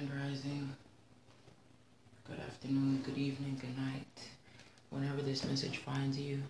Grand 0.00 0.22
Rising. 0.24 0.72
Good 2.26 2.38
afternoon, 2.40 3.02
good 3.04 3.18
evening, 3.18 3.60
good 3.60 3.76
night. 3.76 4.30
Whenever 4.88 5.20
this 5.20 5.44
message 5.44 5.78
finds 5.78 6.18
you, 6.18 6.42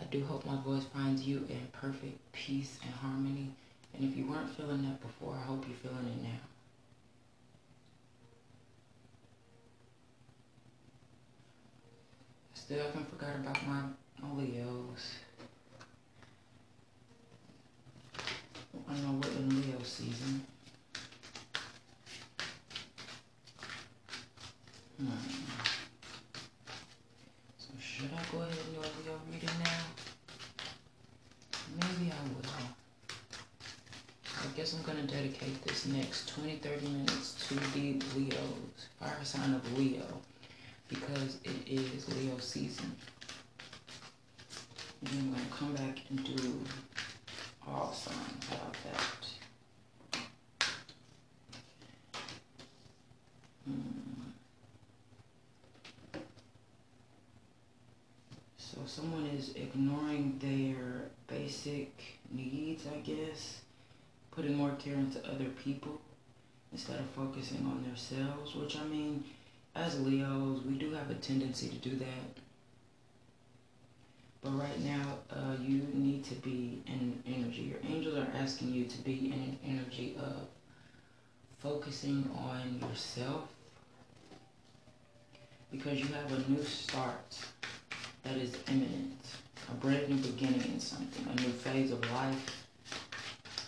I 0.00 0.04
do 0.04 0.24
hope 0.24 0.44
my 0.44 0.56
voice 0.62 0.82
finds 0.92 1.22
you 1.22 1.46
in 1.48 1.60
perfect 1.72 2.18
peace 2.32 2.78
and 2.82 2.92
harmony. 2.92 3.50
And 3.94 4.02
if 4.02 4.16
you 4.16 4.26
weren't 4.26 4.50
feeling 4.56 4.82
that 4.82 5.00
before, 5.00 5.36
I 5.36 5.46
hope 5.46 5.64
you're 5.68 5.76
feeling 5.76 6.06
it 6.08 6.22
now. 6.24 6.40
Still 12.54 12.82
haven't 12.84 13.10
forgot 13.10 13.36
about 13.36 13.64
my, 13.64 13.82
my 14.20 14.42
Leos. 14.42 15.14
I 18.88 18.94
know 18.94 19.20
we're 19.22 19.38
in 19.38 19.62
Leo 19.62 19.78
season. 19.84 20.44
So 27.58 27.68
should 27.80 28.10
I 28.12 28.22
go 28.30 28.42
ahead 28.42 28.52
and 28.52 28.74
do 28.74 28.80
Leo 28.80 29.18
reading 29.32 29.48
now? 29.64 29.80
Maybe 31.76 32.12
I 32.12 32.22
will. 32.28 32.50
I 34.42 34.56
guess 34.56 34.74
I'm 34.74 34.82
to 35.06 35.14
dedicate 35.14 35.62
this 35.64 35.86
next 35.86 36.28
20, 36.34 36.56
30 36.56 36.86
minutes 36.88 37.48
to 37.48 37.54
the 37.72 38.00
Leos, 38.14 38.88
fire 38.98 39.24
sign 39.24 39.54
of 39.54 39.78
Leo, 39.78 40.06
because 40.88 41.38
it 41.44 41.66
is 41.66 42.06
Leo 42.16 42.36
season. 42.38 42.94
And 45.00 45.10
then 45.10 45.18
I'm 45.20 45.32
to 45.46 45.52
come 45.56 45.74
back 45.74 45.98
and 46.10 46.24
do 46.24 46.60
all 47.66 47.92
signs. 47.92 48.16
About 48.48 48.76
that? 48.84 49.26
Hmm. 53.64 54.20
So 58.58 58.79
someone 58.90 59.26
is 59.26 59.54
ignoring 59.54 60.36
their 60.40 61.10
basic 61.28 62.18
needs, 62.32 62.86
I 62.92 62.98
guess, 62.98 63.60
putting 64.32 64.56
more 64.56 64.72
care 64.72 64.94
into 64.94 65.24
other 65.30 65.48
people 65.64 66.00
instead 66.72 66.98
of 66.98 67.06
focusing 67.10 67.64
on 67.66 67.84
themselves, 67.84 68.54
which 68.56 68.76
I 68.76 68.84
mean, 68.84 69.24
as 69.76 70.00
Leos, 70.00 70.62
we 70.64 70.74
do 70.74 70.92
have 70.92 71.08
a 71.10 71.14
tendency 71.14 71.68
to 71.68 71.76
do 71.76 71.96
that. 71.96 72.40
But 74.42 74.58
right 74.58 74.80
now, 74.80 75.18
uh, 75.30 75.56
you 75.60 75.86
need 75.92 76.24
to 76.24 76.34
be 76.36 76.82
in 76.86 77.22
energy. 77.26 77.62
Your 77.62 77.78
angels 77.88 78.16
are 78.16 78.28
asking 78.34 78.72
you 78.72 78.86
to 78.86 78.98
be 79.02 79.26
in 79.26 79.32
an 79.32 79.58
energy 79.64 80.16
of 80.18 80.48
focusing 81.58 82.28
on 82.36 82.80
yourself 82.88 83.44
because 85.70 86.00
you 86.00 86.06
have 86.06 86.32
a 86.32 86.50
new 86.50 86.64
start 86.64 87.36
that 88.22 88.36
is 88.36 88.56
imminent, 88.68 89.18
a 89.70 89.74
brand 89.74 90.08
new 90.08 90.16
beginning 90.16 90.62
in 90.72 90.80
something, 90.80 91.26
a 91.26 91.40
new 91.40 91.48
phase 91.48 91.90
of 91.90 92.00
life, 92.12 92.66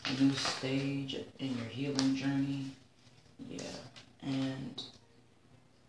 a 0.07 0.23
new 0.23 0.33
stage 0.35 1.17
in 1.39 1.57
your 1.57 1.67
healing 1.67 2.15
journey. 2.15 2.67
Yeah, 3.49 3.63
and 4.23 4.83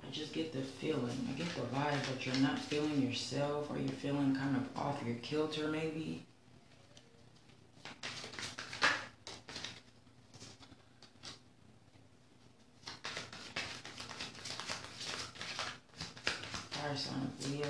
I 0.05 0.11
just 0.11 0.33
get 0.33 0.53
the 0.53 0.61
feeling, 0.61 1.28
I 1.30 1.33
get 1.33 1.47
the 1.55 1.61
vibe 1.61 2.02
that 2.08 2.25
you're 2.25 2.36
not 2.36 2.59
feeling 2.59 3.02
yourself 3.02 3.70
or 3.70 3.78
you're 3.78 3.89
feeling 3.89 4.36
kind 4.36 4.55
of 4.55 4.77
off 4.77 5.02
your 5.05 5.16
kilter 5.16 5.67
maybe. 5.67 6.25
Fire 16.72 16.95
sign 16.95 17.31
of 17.39 17.52
Leo 17.52 17.67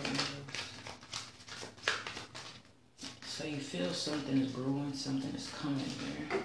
So 3.35 3.45
you 3.45 3.57
feel 3.57 3.91
something 3.91 4.37
is 4.37 4.51
brewing, 4.51 4.93
something 4.93 5.33
is 5.33 5.49
coming 5.59 5.79
here. 5.79 6.39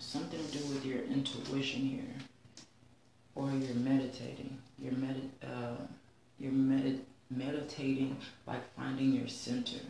something 0.00 0.42
to 0.42 0.58
do 0.58 0.64
with 0.72 0.86
your 0.86 1.00
intuition 1.00 1.82
here, 1.82 2.14
or 3.34 3.50
you're 3.50 3.74
meditating. 3.74 4.56
You're 4.78 4.94
med 4.94 5.30
uh, 5.42 5.76
you're 6.38 6.52
med 6.52 7.00
meditating 7.30 8.16
by 8.46 8.56
finding 8.74 9.12
your 9.12 9.28
center. 9.28 9.82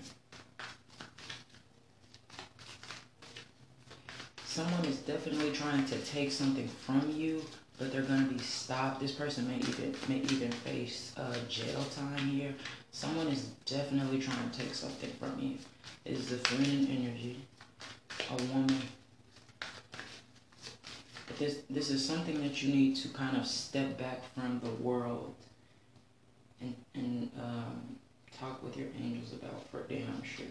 Someone 4.44 4.84
is 4.86 4.98
definitely 4.98 5.52
trying 5.52 5.84
to 5.84 5.98
take 5.98 6.32
something 6.32 6.66
from 6.66 7.08
you, 7.14 7.44
but 7.78 7.92
they're 7.92 8.02
going 8.02 8.26
to 8.26 8.32
be 8.32 8.40
stopped. 8.40 9.00
This 9.00 9.12
person 9.12 9.48
may 9.48 9.56
even 9.56 9.94
may 10.08 10.18
even 10.18 10.52
face 10.52 11.12
uh, 11.16 11.34
jail 11.48 11.84
time 11.94 12.28
here. 12.28 12.54
Someone 12.90 13.28
is 13.28 13.50
definitely 13.64 14.20
trying 14.20 14.50
to 14.50 14.58
take 14.58 14.74
something 14.74 15.10
from 15.20 15.38
you. 15.38 15.58
It 16.04 16.12
is 16.12 16.30
the 16.30 16.38
feminine 16.38 16.86
energy, 16.88 17.36
a 18.30 18.42
woman 18.54 18.80
this 21.38 21.58
this 21.68 21.90
is 21.90 22.04
something 22.04 22.40
that 22.42 22.62
you 22.62 22.72
need 22.74 22.96
to 22.96 23.08
kind 23.08 23.36
of 23.36 23.46
step 23.46 23.98
back 23.98 24.22
from 24.34 24.60
the 24.62 24.70
world 24.82 25.34
and 26.60 26.74
and 26.94 27.30
um, 27.38 27.96
talk 28.38 28.62
with 28.62 28.76
your 28.76 28.88
angels 28.98 29.32
about 29.32 29.68
for 29.70 29.82
damn 29.88 30.22
sure. 30.22 30.46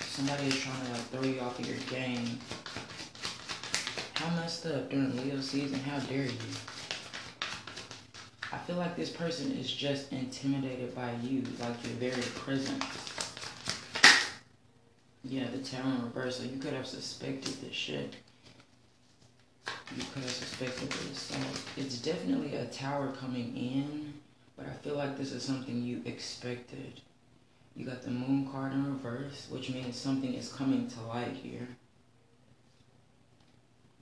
Somebody 0.00 0.46
is 0.46 0.60
trying 0.60 0.80
to 0.86 0.92
like 0.92 1.00
throw 1.08 1.22
you 1.22 1.40
off 1.40 1.58
of 1.58 1.66
your 1.66 1.78
game. 1.90 2.38
How 4.24 4.34
messed 4.36 4.64
up 4.64 4.88
during 4.88 5.14
Leo 5.18 5.38
season? 5.38 5.80
How 5.80 5.98
dare 5.98 6.24
you? 6.24 6.32
I 8.50 8.56
feel 8.56 8.76
like 8.76 8.96
this 8.96 9.10
person 9.10 9.52
is 9.52 9.70
just 9.70 10.10
intimidated 10.14 10.94
by 10.94 11.12
you, 11.22 11.42
like 11.60 11.76
your 11.84 11.92
very 12.10 12.22
presence. 12.22 12.86
Yeah, 15.24 15.48
the 15.50 15.58
tower 15.58 15.92
in 15.92 16.04
reverse. 16.04 16.38
So 16.38 16.44
you 16.44 16.56
could 16.56 16.72
have 16.72 16.86
suspected 16.86 17.52
this 17.60 17.74
shit. 17.74 18.16
You 19.94 20.02
could 20.14 20.22
have 20.22 20.32
suspected 20.32 20.88
this. 20.88 21.18
So 21.18 21.36
it's 21.76 21.98
definitely 21.98 22.54
a 22.54 22.64
tower 22.64 23.12
coming 23.12 23.54
in, 23.54 24.14
but 24.56 24.64
I 24.64 24.72
feel 24.72 24.96
like 24.96 25.18
this 25.18 25.32
is 25.32 25.42
something 25.42 25.82
you 25.82 26.00
expected. 26.06 27.02
You 27.76 27.84
got 27.84 28.00
the 28.00 28.10
moon 28.10 28.48
card 28.50 28.72
in 28.72 28.86
reverse, 28.86 29.48
which 29.50 29.68
means 29.68 29.96
something 29.96 30.32
is 30.32 30.50
coming 30.50 30.88
to 30.88 31.00
light 31.02 31.36
here. 31.42 31.68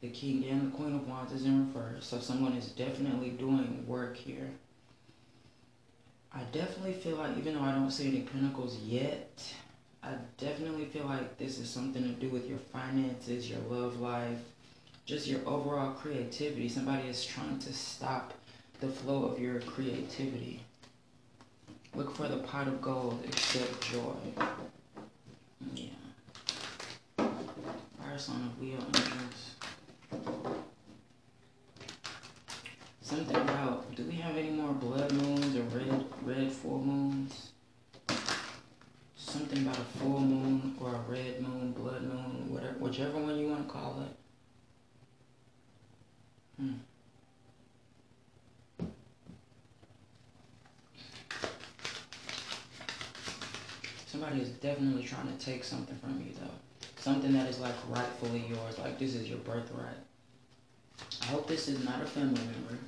The 0.03 0.11
king 0.11 0.45
and 0.47 0.67
the 0.67 0.77
queen 0.77 0.97
of 0.97 1.09
wands 1.09 1.33
is 1.33 1.45
in 1.45 1.73
reverse, 1.73 2.07
so 2.07 2.19
someone 2.19 2.55
is 2.55 2.73
definitely 2.73 3.31
doing 3.31 3.85
work 3.87 4.17
here. 4.17 4.51
I 6.35 6.43
definitely 6.51 6.95
feel 6.95 7.17
like, 7.17 7.39
even 7.39 7.55
though 7.55 7.63
I 7.63 7.73
don't 7.73 7.91
see 7.91 8.09
any 8.09 8.23
pentacles 8.23 8.79
yet, 8.81 9.41
I 10.03 10.15
definitely 10.39 10.87
feel 10.87 11.05
like 11.05 11.39
this 11.39 11.61
is 11.61 11.71
something 11.71 12.03
to 12.03 12.09
do 12.09 12.29
with 12.31 12.49
your 12.49 12.59
finances, 12.59 13.49
your 13.49 13.61
love 13.71 14.01
life, 14.01 14.41
just 15.07 15.29
your 15.29 15.47
overall 15.47 15.93
creativity. 15.93 16.69
Somebody 16.69 17.07
is 17.09 17.25
trying 17.25 17.61
to 17.61 17.73
stop 17.73 18.35
the 18.81 18.89
flow 18.89 19.27
of 19.27 19.39
your 19.39 19.61
creativity. 19.61 20.63
Look 21.95 22.17
for 22.17 22.27
the 22.27 22.39
pot 22.39 22.67
of 22.67 22.83
gold, 22.83 23.23
accept 23.25 23.81
joy. 23.83 24.17
Yeah. 25.77 25.91
Fire 27.17 28.19
sign 28.19 28.47
of 28.47 28.61
Leo 28.61 28.79
Angels. 28.79 29.52
Something 33.01 33.37
about, 33.37 33.95
do 33.95 34.05
we 34.05 34.15
have 34.15 34.37
any 34.37 34.51
more 34.51 34.73
blood 34.73 35.13
moons 35.13 35.57
or 35.57 35.63
red, 35.63 36.05
red 36.25 36.51
full 36.51 36.79
moons? 36.79 37.53
something 39.33 39.63
about 39.63 39.79
a 39.79 39.99
full 39.99 40.21
moon 40.21 40.77
or 40.79 40.95
a 40.95 40.99
red 41.11 41.41
moon, 41.41 41.73
blood 41.73 42.03
moon, 42.03 42.53
whatever, 42.53 42.75
whichever 42.79 43.19
one 43.19 43.39
you 43.39 43.49
want 43.49 43.67
to 43.67 43.73
call 43.73 44.03
it. 44.03 44.15
Hmm. 46.61 46.73
Somebody 54.07 54.43
is 54.43 54.51
definitely 54.51 55.05
trying 55.05 55.35
to 55.35 55.45
take 55.45 55.65
something 55.65 55.97
from 55.97 56.23
you, 56.27 56.35
though. 56.39 56.89
Something 57.01 57.33
that 57.33 57.49
is 57.49 57.59
like 57.59 57.75
rightfully 57.89 58.45
yours, 58.49 58.79
like 58.79 58.99
this 58.99 59.15
is 59.15 59.29
your 59.29 59.39
birthright. 59.39 59.97
I 61.23 61.27
hope 61.27 61.47
this 61.47 61.69
is 61.69 61.85
not 61.85 62.03
a 62.03 62.05
family 62.05 62.41
member 62.41 62.79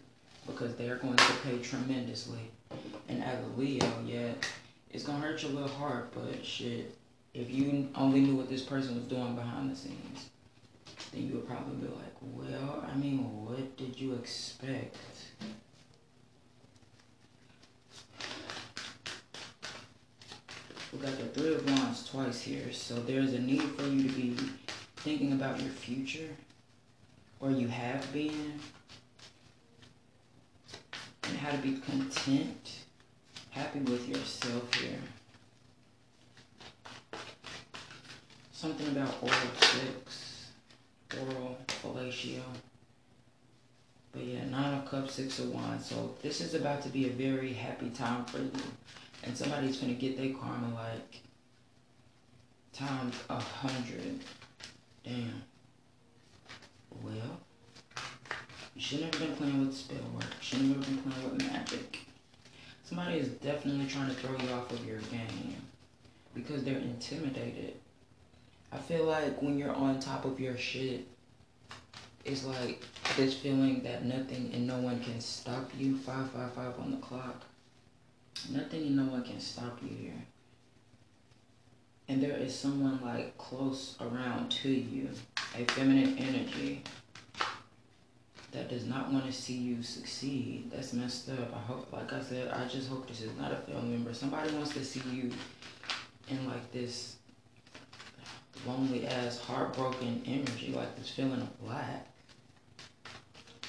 because 0.46 0.74
they 0.74 0.88
are 0.88 0.96
going 0.96 1.16
to 1.16 1.32
pay 1.44 1.58
tremendously. 1.58 2.50
And 3.08 3.22
as 3.22 3.38
a 3.38 3.60
Leo, 3.60 3.86
yeah, 4.04 4.32
it's 4.90 5.04
gonna 5.04 5.20
hurt 5.20 5.42
your 5.42 5.52
little 5.52 5.68
heart, 5.68 6.12
but 6.12 6.44
shit, 6.44 6.96
if 7.32 7.50
you 7.50 7.88
only 7.94 8.20
knew 8.20 8.36
what 8.36 8.50
this 8.50 8.62
person 8.62 8.96
was 8.96 9.04
doing 9.04 9.34
behind 9.34 9.70
the 9.70 9.76
scenes, 9.76 10.30
then 11.12 11.28
you 11.28 11.34
would 11.34 11.46
probably 11.46 11.76
be 11.76 11.94
like, 11.94 12.14
well, 12.20 12.84
I 12.90 12.96
mean, 12.96 13.18
what 13.44 13.76
did 13.76 14.00
you 14.00 14.14
expect? 14.14 14.96
We 20.92 20.98
got 21.00 21.18
the 21.18 21.24
Three 21.24 21.54
of 21.54 21.68
Wands 21.68 22.08
twice 22.08 22.40
here. 22.42 22.72
So 22.72 22.94
there's 22.94 23.32
a 23.32 23.40
need 23.40 23.62
for 23.62 23.86
you 23.86 24.08
to 24.08 24.14
be 24.14 24.36
thinking 24.96 25.32
about 25.32 25.60
your 25.60 25.70
future. 25.70 26.30
Or 27.44 27.50
you 27.50 27.68
have 27.68 28.10
been. 28.10 28.58
And 31.24 31.36
how 31.36 31.50
to 31.50 31.58
be 31.58 31.76
content. 31.76 32.70
Happy 33.50 33.80
with 33.80 34.08
yourself 34.08 34.74
here. 34.74 34.98
Something 38.50 38.88
about 38.88 39.14
oral 39.20 39.34
sex. 39.60 40.52
Oral 41.20 41.58
fellatio. 41.68 42.40
But 44.12 44.24
yeah, 44.24 44.46
Nine 44.46 44.78
of 44.78 44.90
Cups, 44.90 45.14
Six 45.14 45.38
of 45.40 45.52
Wands. 45.52 45.84
So 45.84 46.14
this 46.22 46.40
is 46.40 46.54
about 46.54 46.80
to 46.82 46.88
be 46.88 47.08
a 47.08 47.10
very 47.10 47.52
happy 47.52 47.90
time 47.90 48.24
for 48.24 48.38
you. 48.38 48.52
And 49.22 49.36
somebody's 49.36 49.76
gonna 49.76 49.92
get 49.92 50.16
their 50.16 50.32
karma 50.32 50.74
like 50.74 51.20
times 52.72 53.16
a 53.28 53.38
hundred. 53.38 54.20
Damn. 55.04 55.42
Well, 57.02 57.40
you 58.74 58.80
should 58.80 59.00
never 59.00 59.18
been 59.18 59.36
playing 59.36 59.66
with 59.66 59.74
spell 59.76 59.98
work. 60.14 60.24
You 60.24 60.42
should 60.42 60.62
never 60.62 60.80
been 60.80 60.98
playing 60.98 61.30
with 61.30 61.52
magic. 61.52 62.00
Somebody 62.84 63.18
is 63.18 63.28
definitely 63.28 63.86
trying 63.86 64.08
to 64.08 64.14
throw 64.14 64.36
you 64.36 64.52
off 64.52 64.70
of 64.70 64.84
your 64.86 64.98
game 64.98 65.56
because 66.34 66.64
they're 66.64 66.78
intimidated. 66.78 67.74
I 68.72 68.78
feel 68.78 69.04
like 69.04 69.40
when 69.40 69.58
you're 69.58 69.74
on 69.74 70.00
top 70.00 70.24
of 70.24 70.40
your 70.40 70.56
shit, 70.56 71.06
it's 72.24 72.44
like 72.44 72.82
this 73.16 73.34
feeling 73.34 73.82
that 73.82 74.04
nothing 74.04 74.50
and 74.52 74.66
no 74.66 74.78
one 74.78 75.00
can 75.00 75.20
stop 75.20 75.70
you. 75.78 75.96
555 75.96 76.80
on 76.80 76.90
the 76.90 76.96
clock. 76.98 77.44
Nothing 78.50 78.82
and 78.82 78.96
no 78.96 79.04
one 79.04 79.22
can 79.22 79.40
stop 79.40 79.78
you 79.82 79.96
here. 79.96 80.26
And 82.08 82.22
there 82.22 82.36
is 82.36 82.56
someone 82.58 83.00
like 83.02 83.36
close 83.38 83.96
around 84.00 84.50
to 84.50 84.68
you, 84.68 85.08
a 85.58 85.64
feminine 85.72 86.18
energy 86.18 86.82
that 88.52 88.68
does 88.68 88.84
not 88.84 89.12
want 89.12 89.24
to 89.26 89.32
see 89.32 89.54
you 89.54 89.82
succeed. 89.82 90.70
That's 90.70 90.92
messed 90.92 91.30
up. 91.30 91.54
I 91.54 91.60
hope, 91.60 91.92
like 91.92 92.12
I 92.12 92.20
said, 92.20 92.48
I 92.48 92.68
just 92.68 92.88
hope 92.88 93.08
this 93.08 93.22
is 93.22 93.36
not 93.38 93.52
a 93.52 93.56
family 93.56 93.90
member. 93.90 94.12
Somebody 94.12 94.54
wants 94.54 94.74
to 94.74 94.84
see 94.84 95.02
you 95.10 95.30
in 96.28 96.46
like 96.46 96.70
this 96.72 97.16
lonely 98.66 99.06
ass, 99.06 99.38
heartbroken 99.38 100.22
energy, 100.26 100.72
like 100.74 100.96
this 100.96 101.10
feeling 101.10 101.40
of 101.40 101.60
black 101.60 102.06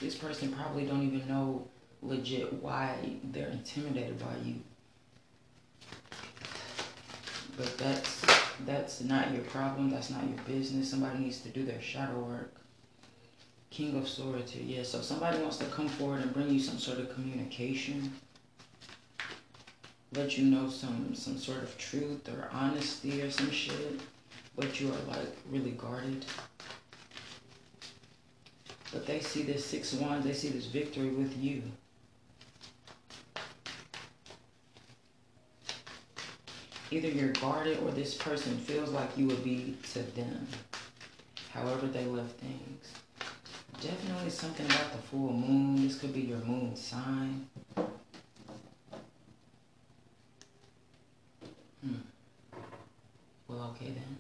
this 0.02 0.16
person 0.16 0.52
probably 0.52 0.86
don't 0.86 1.04
even 1.04 1.28
know 1.28 1.68
legit 2.02 2.52
why 2.62 2.98
they're 3.32 3.50
intimidated 3.50 4.20
by 4.20 4.36
you. 4.44 4.56
But 7.58 7.78
that's 7.78 8.22
that's 8.66 9.02
not 9.02 9.32
your 9.32 9.44
problem. 9.44 9.90
That's 9.90 10.10
not 10.10 10.24
your 10.24 10.40
business. 10.46 10.90
Somebody 10.90 11.20
needs 11.20 11.42
to 11.42 11.50
do 11.50 11.64
their 11.64 11.82
shadow 11.82 12.20
work. 12.20 12.54
King 13.70 13.98
of 13.98 14.08
Swords 14.08 14.52
here. 14.52 14.64
Yeah, 14.64 14.84
so 14.84 15.02
somebody 15.02 15.40
wants 15.40 15.58
to 15.58 15.66
come 15.66 15.88
forward 15.88 16.22
and 16.22 16.34
bring 16.34 16.50
you 16.50 16.60
some 16.60 16.78
sort 16.78 17.00
of 17.00 17.14
communication. 17.14 18.14
Let 20.14 20.38
you 20.38 20.46
know 20.46 20.70
some 20.70 21.14
some 21.16 21.38
sort 21.38 21.64
of 21.64 21.78
truth 21.78 22.30
or 22.30 22.50
honesty 22.52 23.22
or 23.22 23.32
some 23.32 23.52
shit. 23.52 24.02
But 24.56 24.80
you 24.80 24.90
are 24.90 25.18
like 25.18 25.36
really 25.50 25.72
guarded. 25.72 26.26
But 28.94 29.06
they 29.06 29.20
see 29.20 29.44
this 29.44 29.66
six 29.66 29.92
of 29.92 30.02
wands, 30.02 30.26
they 30.26 30.34
see 30.34 30.50
this 30.50 30.68
victory 30.68 31.10
with 31.10 31.38
you. 31.38 31.64
Either 36.92 37.08
you're 37.08 37.30
guarded 37.30 37.80
or 37.84 37.92
this 37.92 38.16
person 38.16 38.58
feels 38.58 38.90
like 38.90 39.18
you 39.18 39.28
would 39.28 39.44
be 39.44 39.76
to 39.94 40.00
them. 40.16 40.48
However 41.52 41.88
they 41.88 42.06
left 42.06 42.40
things. 42.40 42.92
Definitely 43.82 44.30
something 44.30 44.66
about 44.66 44.92
the 44.92 45.00
full 45.00 45.34
moon. 45.34 45.88
This 45.88 46.00
could 46.00 46.14
be 46.14 46.22
your 46.22 46.40
moon 46.40 46.76
sign. 46.76 47.48
Hmm. 51.82 51.96
Well, 53.48 53.74
okay 53.76 53.88
then. 53.88 54.18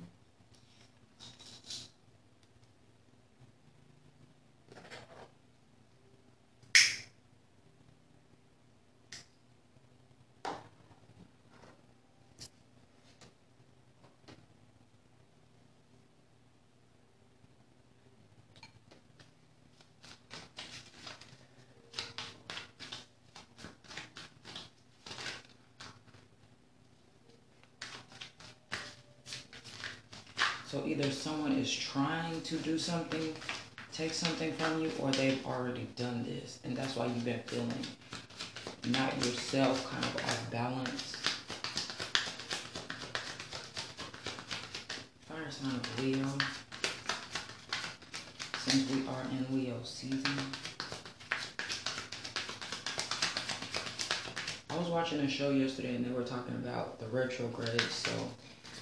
So 30.75 30.85
either 30.85 31.09
someone 31.09 31.53
is 31.53 31.73
trying 31.73 32.41
to 32.41 32.57
do 32.57 32.77
something, 32.77 33.33
take 33.93 34.13
something 34.13 34.51
from 34.51 34.81
you, 34.81 34.91
or 34.99 35.09
they've 35.11 35.39
already 35.45 35.87
done 35.95 36.25
this. 36.25 36.59
And 36.65 36.75
that's 36.75 36.97
why 36.97 37.05
you've 37.05 37.23
been 37.23 37.39
feeling 37.45 37.71
not 38.89 39.15
yourself, 39.15 39.89
kind 39.89 40.03
of 40.03 40.15
off 40.17 40.51
balance. 40.51 41.15
Fire 45.29 45.49
sign 45.49 45.75
of 45.75 46.03
Leo. 46.03 46.27
Since 48.57 48.91
we 48.91 49.07
are 49.07 49.23
in 49.31 49.57
Leo 49.57 49.81
season. 49.81 50.25
I 54.69 54.77
was 54.77 54.89
watching 54.89 55.21
a 55.21 55.29
show 55.29 55.51
yesterday 55.51 55.95
and 55.95 56.05
they 56.05 56.11
were 56.11 56.23
talking 56.23 56.55
about 56.55 56.99
the 56.99 57.07
retrograde, 57.07 57.79
so 57.79 58.11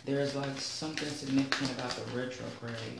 there's 0.05 0.35
like 0.35 0.59
something 0.59 1.07
significant 1.07 1.71
about 1.71 1.91
the 1.91 2.17
retrograde. 2.17 3.00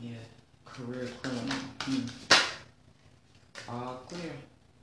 Yeah, 0.00 0.12
career 0.64 1.08
criminal. 1.22 1.56
Hmm. 1.80 2.06
All 3.68 3.94
clear. 4.08 4.32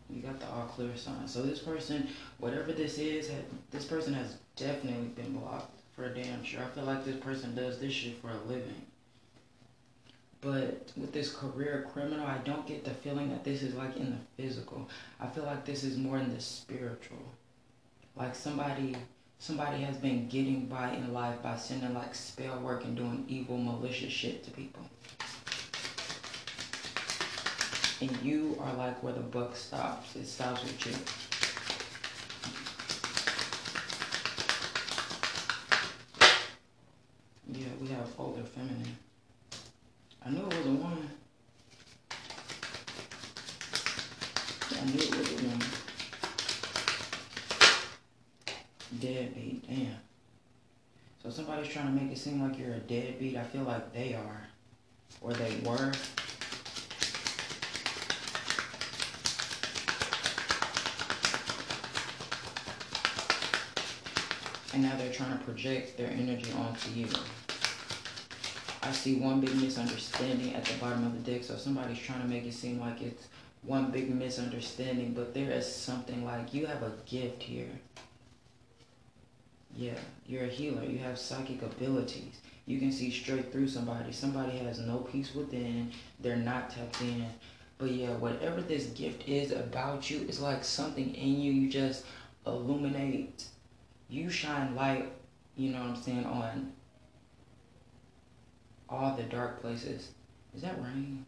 You 0.10 0.22
got 0.22 0.40
the 0.40 0.48
all 0.48 0.66
clear 0.68 0.96
sign. 0.96 1.28
So 1.28 1.42
this 1.42 1.60
person, 1.60 2.08
whatever 2.38 2.74
this 2.74 2.98
is, 2.98 3.32
this 3.72 3.86
person 3.86 4.14
has 4.14 4.38
definitely 4.56 5.08
been 5.10 5.38
blocked 5.38 5.80
for 5.96 6.06
a 6.06 6.14
damn 6.14 6.44
sure. 6.44 6.62
I 6.62 6.68
feel 6.76 6.84
like 6.84 7.06
this 7.06 7.18
person 7.18 7.56
does 7.56 7.80
this 7.80 7.94
shit 7.94 8.22
for 8.22 8.30
a 8.30 8.48
living. 8.48 8.82
But 10.42 10.92
with 10.98 11.14
this 11.14 11.34
career 11.34 11.88
criminal, 11.94 12.26
I 12.26 12.40
don't 12.40 12.66
get 12.66 12.84
the 12.84 12.92
feeling 12.92 13.30
that 13.30 13.44
this 13.44 13.62
is 13.62 13.76
like 13.76 13.96
in 13.98 14.12
the 14.12 14.44
physical. 14.44 14.90
I 15.20 15.28
feel 15.28 15.44
like 15.44 15.66
this 15.66 15.84
is 15.84 15.98
more 15.98 16.18
in 16.18 16.34
the 16.34 16.42
spiritual 16.42 17.20
like 18.16 18.36
somebody 18.36 18.96
somebody 19.40 19.82
has 19.84 19.98
been 19.98 20.28
getting 20.28 20.66
by 20.66 20.92
in 20.92 21.14
life 21.14 21.42
by 21.42 21.58
sending 21.58 21.94
like 21.94 22.14
spell 22.14 22.60
work 22.60 22.84
and 22.84 22.96
doing 22.96 23.26
evil 23.28 23.58
malicious 23.58 24.12
shit 24.12 24.44
to 24.44 24.52
people. 24.52 24.84
And 28.02 28.16
you 28.24 28.58
are 28.60 28.74
like 28.74 29.02
where 29.04 29.14
the 29.14 29.20
buck 29.20 29.56
stops. 29.56 30.16
It 30.16 30.28
stops 30.28 30.64
with 30.64 30.86
you. 30.86 30.94
Yeah 37.62 37.68
we 37.82 37.88
have 37.90 38.08
older 38.18 38.44
feminine. 38.44 38.98
I 40.24 40.30
knew 40.30 40.46
it 40.46 40.58
was 40.58 40.66
a 40.66 40.70
woman 40.70 41.10
i 44.72 44.86
knew 44.86 45.00
it 45.00 45.16
was 45.16 45.32
a 45.32 45.36
woman 45.44 45.60
Deadbeat, 49.00 49.68
damn. 49.68 49.96
So 51.32 51.38
somebody's 51.38 51.72
trying 51.72 51.86
to 51.86 51.94
make 51.94 52.12
it 52.12 52.18
seem 52.18 52.42
like 52.42 52.60
you're 52.60 52.74
a 52.74 52.80
deadbeat. 52.80 53.38
I 53.38 53.44
feel 53.44 53.62
like 53.62 53.94
they 53.94 54.16
are. 54.16 54.48
Or 55.22 55.32
they 55.32 55.56
were. 55.66 55.94
And 64.74 64.84
now 64.84 64.98
they're 64.98 65.14
trying 65.14 65.38
to 65.38 65.44
project 65.46 65.98
their 65.98 66.10
energy 66.10 66.52
onto 66.52 66.92
you. 66.92 67.08
I 68.84 68.92
see 68.92 69.16
one 69.16 69.40
big 69.40 69.56
misunderstanding 69.56 70.54
at 70.54 70.66
the 70.66 70.78
bottom 70.80 71.06
of 71.06 71.14
the 71.14 71.32
deck. 71.32 71.46
So 71.46 71.56
somebody's 71.56 72.00
trying 72.00 72.24
to 72.24 72.28
make 72.28 72.46
it 72.46 72.54
seem 72.54 72.82
like 72.82 73.02
it's 73.02 73.28
one 73.62 73.90
big 73.90 74.14
misunderstanding. 74.14 75.14
But 75.14 75.34
there 75.34 75.52
is 75.52 75.74
something 75.74 76.26
like 76.26 76.54
you 76.54 76.66
have 76.66 76.84
a 76.84 76.92
gift 77.06 77.44
here. 77.44 77.70
Yeah, 79.76 79.98
you're 80.26 80.46
a 80.46 80.48
healer. 80.48 80.84
You 80.84 81.00
have 81.00 81.18
psychic 81.18 81.62
abilities. 81.62 82.42
You 82.66 82.80
can 82.80 82.92
see 82.92 83.10
straight 83.10 83.52
through 83.52 83.68
somebody. 83.68 84.12
Somebody 84.12 84.58
has 84.60 84.80
no 84.80 84.98
peace 84.98 85.34
within. 85.34 85.92
They're 86.20 86.36
not 86.36 86.70
tapped 86.70 87.02
in. 87.02 87.26
But 87.78 87.92
yeah, 87.92 88.12
whatever 88.12 88.62
this 88.62 88.88
gift 88.88 89.28
is 89.28 89.52
about 89.52 90.10
you, 90.10 90.26
it's 90.28 90.40
like 90.40 90.64
something 90.64 91.16
in 91.16 91.42
you. 91.42 91.52
You 91.52 91.70
just 91.70 92.06
illuminate, 92.46 93.46
you 94.10 94.30
shine 94.30 94.76
light, 94.76 95.12
you 95.56 95.72
know 95.72 95.80
what 95.80 95.90
I'm 95.90 95.96
saying, 95.96 96.26
on 96.26 96.74
all 98.88 99.16
the 99.16 99.24
dark 99.24 99.62
places. 99.62 100.12
Is 100.56 100.62
that 100.62 100.82
rain? 100.82 101.26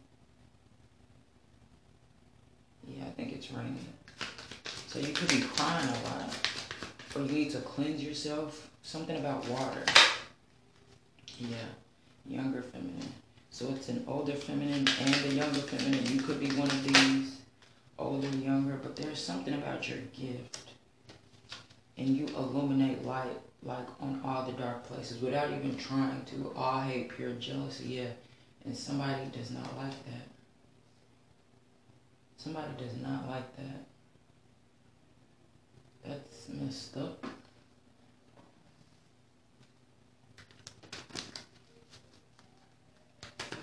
Yeah, 2.86 3.04
I 3.04 3.10
think 3.10 3.32
it's 3.32 3.50
raining. 3.50 3.78
So 4.88 4.98
you 4.98 5.12
could 5.12 5.28
be 5.28 5.40
crying 5.40 5.88
a 5.88 5.92
lot. 5.92 6.53
Or 7.14 7.22
you 7.22 7.50
to 7.50 7.58
cleanse 7.58 8.02
yourself. 8.02 8.70
Something 8.82 9.16
about 9.16 9.48
water. 9.48 9.82
Yeah, 11.38 11.56
younger 12.26 12.62
feminine. 12.62 13.12
So 13.50 13.68
it's 13.70 13.88
an 13.88 14.04
older 14.08 14.32
feminine 14.32 14.86
and 15.00 15.14
a 15.26 15.34
younger 15.34 15.60
feminine. 15.60 16.06
You 16.06 16.20
could 16.20 16.40
be 16.40 16.50
one 16.52 16.68
of 16.68 16.84
these, 16.84 17.38
older, 17.98 18.28
younger, 18.28 18.74
but 18.82 18.96
there's 18.96 19.22
something 19.22 19.54
about 19.54 19.88
your 19.88 19.98
gift. 20.12 20.70
And 21.96 22.08
you 22.08 22.26
illuminate 22.36 23.04
light 23.04 23.38
like 23.62 23.86
on 24.00 24.20
all 24.24 24.44
the 24.44 24.52
dark 24.52 24.84
places 24.84 25.22
without 25.22 25.50
even 25.50 25.76
trying 25.76 26.24
to. 26.26 26.52
All 26.56 26.80
hate, 26.80 27.08
pure 27.10 27.32
jealousy, 27.32 27.84
yeah. 27.84 28.10
And 28.64 28.76
somebody 28.76 29.26
does 29.32 29.50
not 29.50 29.76
like 29.76 30.04
that. 30.06 30.28
Somebody 32.36 32.72
does 32.78 32.96
not 33.00 33.28
like 33.28 33.56
that. 33.56 33.86
That's 36.06 36.48
messed 36.48 36.96
up. 36.96 37.24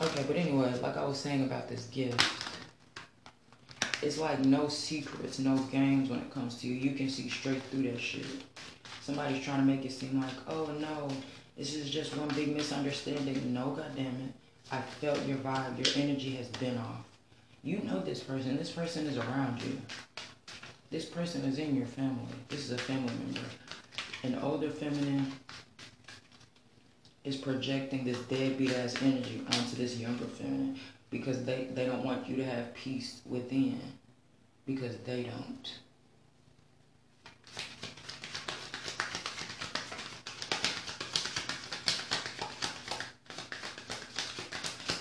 Okay, 0.02 0.24
but 0.26 0.36
anyway, 0.36 0.74
like 0.82 0.98
I 0.98 1.06
was 1.06 1.20
saying 1.20 1.44
about 1.44 1.70
this 1.70 1.86
gift, 1.88 2.20
it's 4.02 4.18
like 4.18 4.40
no 4.40 4.68
secrets, 4.68 5.38
no 5.38 5.56
games 5.72 6.10
when 6.10 6.20
it 6.20 6.32
comes 6.32 6.56
to 6.62 6.68
you. 6.68 6.74
You 6.74 6.96
can 6.96 7.08
see 7.08 7.30
straight 7.30 7.62
through 7.64 7.84
that 7.84 8.00
shit. 8.00 8.26
Somebody's 9.02 9.44
trying 9.44 9.60
to 9.60 9.66
make 9.66 9.86
it 9.86 9.92
seem 9.92 10.20
like, 10.20 10.34
oh 10.48 10.72
no, 10.80 11.08
this 11.56 11.76
is 11.76 11.90
just 11.90 12.18
one 12.18 12.30
big 12.30 12.56
misunderstanding. 12.56 13.54
No, 13.54 13.70
goddamn 13.70 14.06
it. 14.06 14.34
I 14.72 14.82
felt 14.82 15.24
your 15.28 15.38
vibe, 15.38 15.78
your 15.78 16.04
energy 16.04 16.36
has 16.38 16.48
been 16.48 16.78
off. 16.78 17.06
You 17.64 17.80
know 17.80 18.00
this 18.00 18.22
person. 18.22 18.58
This 18.58 18.72
person 18.72 19.06
is 19.06 19.18
around 19.18 19.62
you. 19.62 19.80
This 20.92 21.06
person 21.06 21.46
is 21.46 21.58
in 21.58 21.74
your 21.74 21.86
family. 21.86 22.28
This 22.50 22.60
is 22.60 22.72
a 22.72 22.78
family 22.78 23.14
member. 23.14 23.40
An 24.24 24.38
older 24.44 24.70
feminine 24.70 25.32
is 27.24 27.38
projecting 27.38 28.04
this 28.04 28.20
deadbeat 28.24 28.74
ass 28.74 29.02
energy 29.02 29.42
onto 29.46 29.78
this 29.78 29.96
younger 29.96 30.26
feminine 30.26 30.78
because 31.10 31.46
they, 31.46 31.70
they 31.74 31.86
don't 31.86 32.04
want 32.04 32.28
you 32.28 32.36
to 32.36 32.44
have 32.44 32.74
peace 32.74 33.22
within 33.26 33.80
because 34.66 34.98
they 35.06 35.24
don't. 35.24 35.76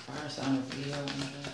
Fire 0.06 0.28
sign 0.28 0.56
of 0.56 0.86
Leo. 0.86 1.49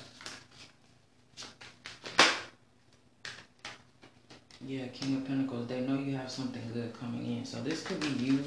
Yeah, 4.66 4.88
King 4.88 5.18
of 5.18 5.25
Pentacles. 5.25 5.68
They 5.68 5.82
know 5.82 5.96
you 5.96 6.16
have 6.16 6.28
something 6.28 6.62
good 6.75 6.92
coming 6.99 7.38
in. 7.38 7.44
So 7.44 7.62
this 7.62 7.85
could 7.85 8.00
be 8.00 8.25
you 8.25 8.42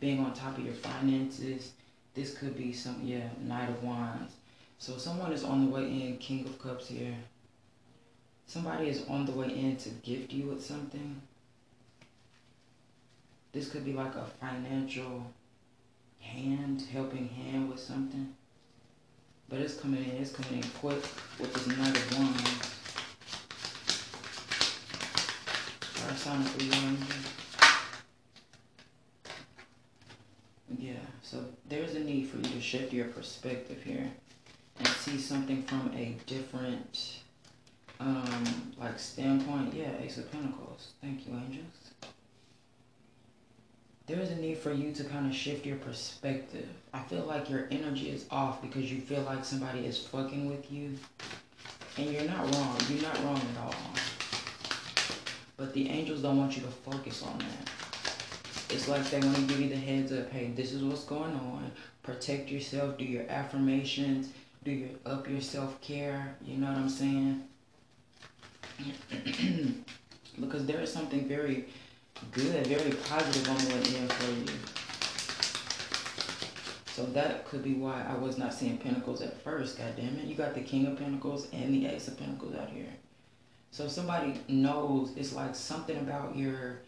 being 0.00 0.22
on 0.22 0.34
top 0.34 0.58
of 0.58 0.64
your 0.66 0.74
finances. 0.74 1.72
This 2.12 2.36
could 2.36 2.58
be 2.58 2.74
some, 2.74 3.00
yeah, 3.02 3.30
Knight 3.40 3.70
of 3.70 3.82
Wands. 3.82 4.34
So 4.78 4.98
someone 4.98 5.32
is 5.32 5.44
on 5.44 5.64
the 5.64 5.70
way 5.70 5.84
in, 5.84 6.18
King 6.18 6.44
of 6.44 6.60
Cups 6.60 6.88
here. 6.88 7.14
Somebody 8.46 8.88
is 8.88 9.08
on 9.08 9.24
the 9.24 9.32
way 9.32 9.46
in 9.46 9.76
to 9.78 9.88
gift 9.88 10.30
you 10.30 10.48
with 10.48 10.62
something. 10.62 11.22
This 13.52 13.70
could 13.70 13.86
be 13.86 13.94
like 13.94 14.14
a 14.14 14.26
financial 14.40 15.24
hand, 16.20 16.84
helping 16.92 17.28
hand 17.28 17.70
with 17.70 17.80
something. 17.80 18.34
But 19.48 19.60
it's 19.60 19.76
coming 19.76 20.04
in, 20.04 20.10
it's 20.20 20.32
coming 20.32 20.62
in 20.62 20.68
quick 20.80 21.02
with 21.40 21.54
this 21.54 21.66
Knight 21.78 21.96
of 21.96 22.18
Wands. 22.18 22.71
Yeah, 30.78 30.92
so 31.22 31.44
there's 31.68 31.94
a 31.94 32.00
need 32.00 32.28
for 32.28 32.36
you 32.36 32.42
to 32.54 32.60
shift 32.60 32.92
your 32.92 33.06
perspective 33.06 33.82
here 33.82 34.10
and 34.78 34.88
see 34.88 35.18
something 35.18 35.62
from 35.62 35.92
a 35.96 36.16
different, 36.26 37.20
um, 38.00 38.72
like 38.78 38.98
standpoint. 38.98 39.74
Yeah, 39.74 39.90
Ace 40.00 40.18
of 40.18 40.30
Pentacles. 40.30 40.92
Thank 41.00 41.26
you, 41.26 41.34
angels. 41.34 42.12
There's 44.06 44.30
a 44.30 44.36
need 44.36 44.58
for 44.58 44.72
you 44.72 44.92
to 44.92 45.04
kind 45.04 45.26
of 45.26 45.34
shift 45.34 45.64
your 45.64 45.76
perspective. 45.76 46.68
I 46.92 47.00
feel 47.04 47.24
like 47.24 47.48
your 47.48 47.68
energy 47.70 48.10
is 48.10 48.26
off 48.30 48.60
because 48.60 48.92
you 48.92 49.00
feel 49.00 49.22
like 49.22 49.44
somebody 49.44 49.86
is 49.86 49.98
fucking 50.06 50.48
with 50.48 50.70
you. 50.70 50.98
And 51.96 52.10
you're 52.10 52.24
not 52.24 52.54
wrong. 52.54 52.76
You're 52.88 53.02
not 53.02 53.22
wrong 53.24 53.36
at 53.36 53.62
all. 53.62 53.74
But 55.62 55.74
the 55.74 55.88
angels 55.90 56.22
don't 56.22 56.38
want 56.38 56.56
you 56.56 56.62
to 56.62 56.68
focus 56.68 57.22
on 57.22 57.38
that. 57.38 57.70
It's 58.68 58.88
like 58.88 59.08
they 59.10 59.20
want 59.20 59.36
to 59.36 59.42
give 59.42 59.60
you 59.60 59.68
the 59.68 59.76
heads 59.76 60.10
up. 60.10 60.28
Hey, 60.28 60.50
this 60.56 60.72
is 60.72 60.82
what's 60.82 61.04
going 61.04 61.34
on. 61.36 61.70
Protect 62.02 62.50
yourself. 62.50 62.98
Do 62.98 63.04
your 63.04 63.22
affirmations. 63.28 64.30
Do 64.64 64.72
your 64.72 64.88
up 65.06 65.28
your 65.28 65.40
self 65.40 65.80
care. 65.80 66.34
You 66.44 66.56
know 66.58 66.66
what 66.66 66.78
I'm 66.78 66.88
saying? 66.88 67.44
because 70.40 70.66
there 70.66 70.80
is 70.80 70.92
something 70.92 71.28
very 71.28 71.66
good, 72.32 72.66
very 72.66 72.90
positive 73.08 73.48
on 73.48 73.58
the 73.58 73.66
way 73.66 74.02
in 74.02 74.08
for 74.08 74.32
you. 74.32 74.58
So 76.86 77.06
that 77.12 77.46
could 77.46 77.62
be 77.62 77.74
why 77.74 78.04
I 78.10 78.16
was 78.16 78.36
not 78.36 78.52
seeing 78.52 78.78
Pentacles 78.78 79.22
at 79.22 79.40
first. 79.42 79.78
God 79.78 79.94
damn 79.96 80.18
it. 80.18 80.24
You 80.24 80.34
got 80.34 80.54
the 80.54 80.62
King 80.62 80.88
of 80.88 80.98
Pentacles 80.98 81.46
and 81.52 81.72
the 81.72 81.86
Ace 81.86 82.08
of 82.08 82.18
Pentacles 82.18 82.56
out 82.56 82.70
here. 82.70 82.88
So 83.72 83.88
somebody 83.88 84.38
knows 84.48 85.14
it's 85.16 85.32
like 85.32 85.54
something 85.54 85.96
about 85.96 86.36
your 86.36 86.80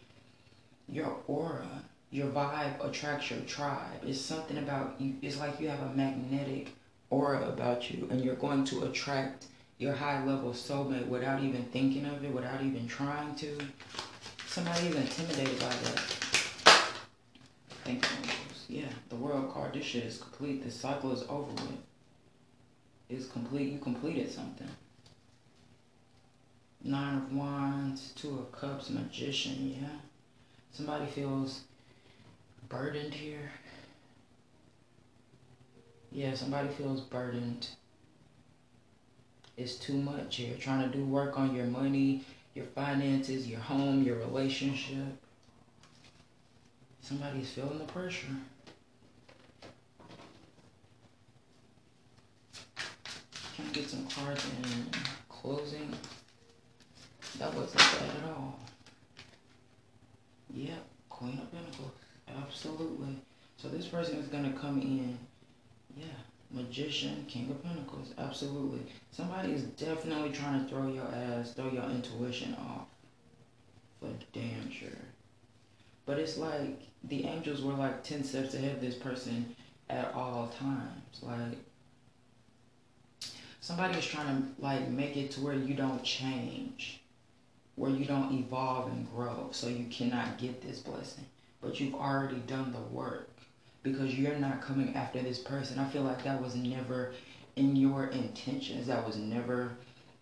your 0.87 1.17
aura, 1.27 1.83
your 2.11 2.27
vibe 2.27 2.85
attracts 2.87 3.31
your 3.31 3.41
tribe. 3.41 4.03
It's 4.07 4.21
something 4.21 4.59
about 4.59 5.01
you. 5.01 5.15
It's 5.23 5.41
like 5.41 5.59
you 5.59 5.71
have 5.71 5.81
a 5.81 5.95
magnetic 5.95 6.77
aura 7.09 7.49
about 7.49 7.91
you, 7.91 8.07
and 8.11 8.23
you're 8.23 8.35
going 8.35 8.65
to 8.67 8.85
attract 8.85 9.47
your 9.79 9.95
high 9.95 10.23
level 10.27 10.51
soulmate 10.51 11.07
without 11.07 11.43
even 11.43 11.65
thinking 11.65 12.05
of 12.05 12.23
it, 12.23 12.31
without 12.31 12.63
even 12.63 12.87
trying 12.87 13.35
to. 13.37 13.59
Somebody 14.47 14.89
is 14.89 14.95
intimidated 14.95 15.59
by 15.59 15.69
that. 15.69 16.05
Thank 17.83 18.07
you, 18.69 18.81
Yeah, 18.81 18.93
the 19.09 19.17
world 19.17 19.51
card. 19.55 19.73
This 19.73 19.87
shit 19.87 20.05
is 20.05 20.19
complete. 20.19 20.63
This 20.63 20.79
cycle 20.79 21.13
is 21.13 21.23
over 21.31 21.51
with. 21.51 21.79
It's 23.09 23.27
complete. 23.27 23.73
You 23.73 23.79
completed 23.79 24.31
something. 24.31 24.69
Nine 26.87 27.17
of 27.17 27.33
Wands, 27.33 28.13
Two 28.15 28.39
of 28.39 28.53
Cups, 28.53 28.91
Magician, 28.91 29.75
yeah. 29.81 29.89
Somebody 30.71 31.07
feels 31.07 31.63
burdened 32.69 33.15
here. 33.15 33.51
Yeah, 36.13 36.35
somebody 36.35 36.69
feels 36.69 37.01
burdened. 37.01 37.69
It's 39.57 39.77
too 39.77 39.95
much 39.95 40.37
here. 40.37 40.57
Trying 40.61 40.91
to 40.91 40.95
do 40.95 41.05
work 41.07 41.39
on 41.39 41.57
your 41.57 41.65
money, 41.65 42.23
your 42.55 42.67
finances, 42.67 43.47
your 43.47 43.61
home, 43.61 44.03
your 44.03 44.17
relationship. 44.19 45.17
Somebody's 47.01 47.51
feeling 47.51 47.79
the 47.79 47.85
pressure. 47.85 48.27
Trying 53.57 53.69
to 53.73 53.81
get 53.81 53.89
some 53.89 54.07
cards 54.07 54.45
in 54.45 54.91
closing. 55.31 55.95
That 57.39 57.53
wasn't 57.55 57.79
bad 57.79 58.23
at 58.23 58.31
all. 58.31 58.59
Yep, 60.55 60.85
Queen 61.09 61.41
of 61.43 61.51
Pentacles. 61.53 61.91
Absolutely. 62.29 63.17
So 63.57 63.69
this 63.69 63.87
person 63.87 64.19
is 64.19 64.29
going 64.29 64.45
to 64.45 64.59
come 64.59 64.81
in. 64.81 65.19
Yeah, 65.97 66.05
Magician, 66.51 67.25
King 67.29 67.51
of 67.51 67.63
Pentacles. 67.63 68.15
Absolutely. 68.19 68.81
Somebody 69.11 69.53
is 69.53 69.63
definitely 69.63 70.31
trying 70.31 70.65
to 70.65 70.71
throw 70.71 70.87
your 70.87 71.07
ass, 71.07 71.53
throw 71.53 71.71
your 71.71 71.85
intuition 71.85 72.55
off. 72.55 72.87
For 74.01 74.11
damn 74.33 74.71
sure. 74.71 74.89
But 76.07 76.19
it's 76.19 76.37
like 76.37 76.81
the 77.05 77.25
angels 77.25 77.63
were 77.63 77.73
like 77.73 78.05
10 78.05 78.23
steps 78.23 78.55
ahead 78.55 78.77
of 78.77 78.81
this 78.81 78.95
person 78.95 79.57
at 79.91 80.13
all 80.15 80.53
times. 80.59 81.21
Like, 81.23 81.59
somebody 83.61 83.99
is 83.99 84.07
trying 84.07 84.27
to 84.27 84.63
like 84.63 84.89
make 84.89 85.17
it 85.17 85.33
to 85.33 85.41
where 85.41 85.55
you 85.55 85.75
don't 85.75 86.03
change 86.05 87.01
where 87.77 87.91
you 87.91 88.05
don't 88.05 88.33
evolve 88.33 88.91
and 88.91 89.11
grow. 89.15 89.49
So 89.51 89.69
you 89.69 89.87
cannot 89.87 90.39
get 90.39 90.63
this 90.63 90.81
blessing. 90.81 91.25
But 91.61 91.81
you've 91.81 91.95
already 91.95 92.39
done 92.47 92.73
the 92.73 92.95
work 92.95 93.31
because 93.83 94.15
you're 94.15 94.37
not 94.37 94.61
coming 94.61 94.95
after 94.95 95.21
this 95.23 95.39
person. 95.39 95.79
I 95.79 95.89
feel 95.89 96.03
like 96.03 96.25
that 96.25 96.43
was 96.43 96.55
never 96.55 97.13
in 97.57 97.77
your 97.77 98.07
intentions. 98.07 98.87
That 98.87 99.07
was 99.07 99.17
never 99.17 99.73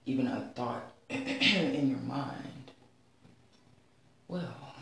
even 0.07 0.27
a 0.27 0.51
thought 0.55 0.93
in 1.11 1.89
your 1.89 1.99
mind. 1.99 2.71
Well. 4.29 4.73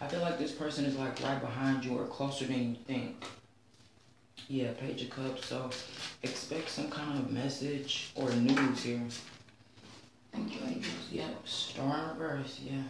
I 0.00 0.06
feel 0.06 0.20
like 0.20 0.38
this 0.38 0.52
person 0.52 0.84
is 0.84 0.96
like 0.96 1.20
right 1.22 1.40
behind 1.40 1.84
you 1.84 1.98
or 1.98 2.06
closer 2.06 2.44
than 2.46 2.70
you 2.70 2.76
think. 2.86 3.24
Yeah, 4.48 4.72
Page 4.72 5.02
of 5.02 5.10
Cups. 5.10 5.46
So 5.46 5.70
expect 6.22 6.70
some 6.70 6.88
kind 6.88 7.18
of 7.18 7.30
message 7.30 8.12
or 8.14 8.30
news 8.30 8.82
here. 8.82 9.02
Thank 10.32 10.54
you, 10.54 10.60
angels. 10.66 11.08
Yep. 11.12 11.46
Star 11.46 11.98
in 11.98 12.18
reverse. 12.18 12.60
Yeah. 12.64 12.82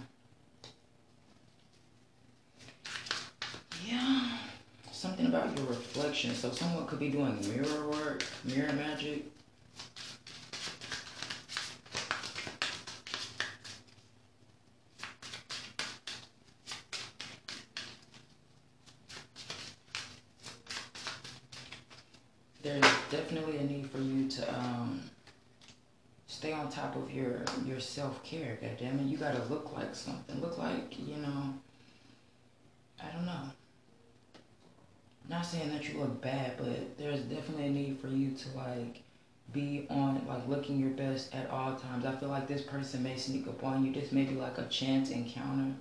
Yeah. 3.84 4.38
Something 4.92 5.26
about 5.26 5.56
your 5.58 5.66
reflection. 5.66 6.32
So 6.34 6.52
someone 6.52 6.86
could 6.86 7.00
be 7.00 7.10
doing 7.10 7.38
mirror 7.48 7.88
work, 7.88 8.24
mirror 8.44 8.72
magic. 8.72 9.24
There's 22.68 22.92
definitely 23.10 23.56
a 23.56 23.62
need 23.62 23.90
for 23.90 23.96
you 23.96 24.28
to 24.28 24.54
um, 24.54 25.00
stay 26.26 26.52
on 26.52 26.68
top 26.68 26.96
of 26.96 27.10
your 27.10 27.40
your 27.64 27.80
self 27.80 28.22
care. 28.22 28.58
God 28.60 28.76
damn 28.78 28.98
it, 29.00 29.04
you 29.04 29.16
gotta 29.16 29.42
look 29.44 29.74
like 29.74 29.94
something. 29.94 30.38
Look 30.38 30.58
like 30.58 30.98
you 30.98 31.16
know. 31.16 31.54
I 33.02 33.10
don't 33.10 33.24
know. 33.24 33.40
Not 35.30 35.46
saying 35.46 35.70
that 35.70 35.88
you 35.88 35.98
look 35.98 36.20
bad, 36.20 36.58
but 36.58 36.98
there's 36.98 37.20
definitely 37.20 37.68
a 37.68 37.70
need 37.70 38.00
for 38.00 38.08
you 38.08 38.32
to 38.32 38.48
like 38.54 39.00
be 39.54 39.86
on 39.88 40.26
like 40.28 40.46
looking 40.46 40.78
your 40.78 40.90
best 40.90 41.34
at 41.34 41.48
all 41.48 41.74
times. 41.74 42.04
I 42.04 42.16
feel 42.16 42.28
like 42.28 42.46
this 42.46 42.62
person 42.62 43.02
may 43.02 43.16
sneak 43.16 43.48
up 43.48 43.64
on 43.64 43.82
you. 43.82 43.94
This 43.94 44.12
may 44.12 44.24
be 44.24 44.34
like 44.34 44.58
a 44.58 44.66
chance 44.66 45.08
encounter. 45.08 45.72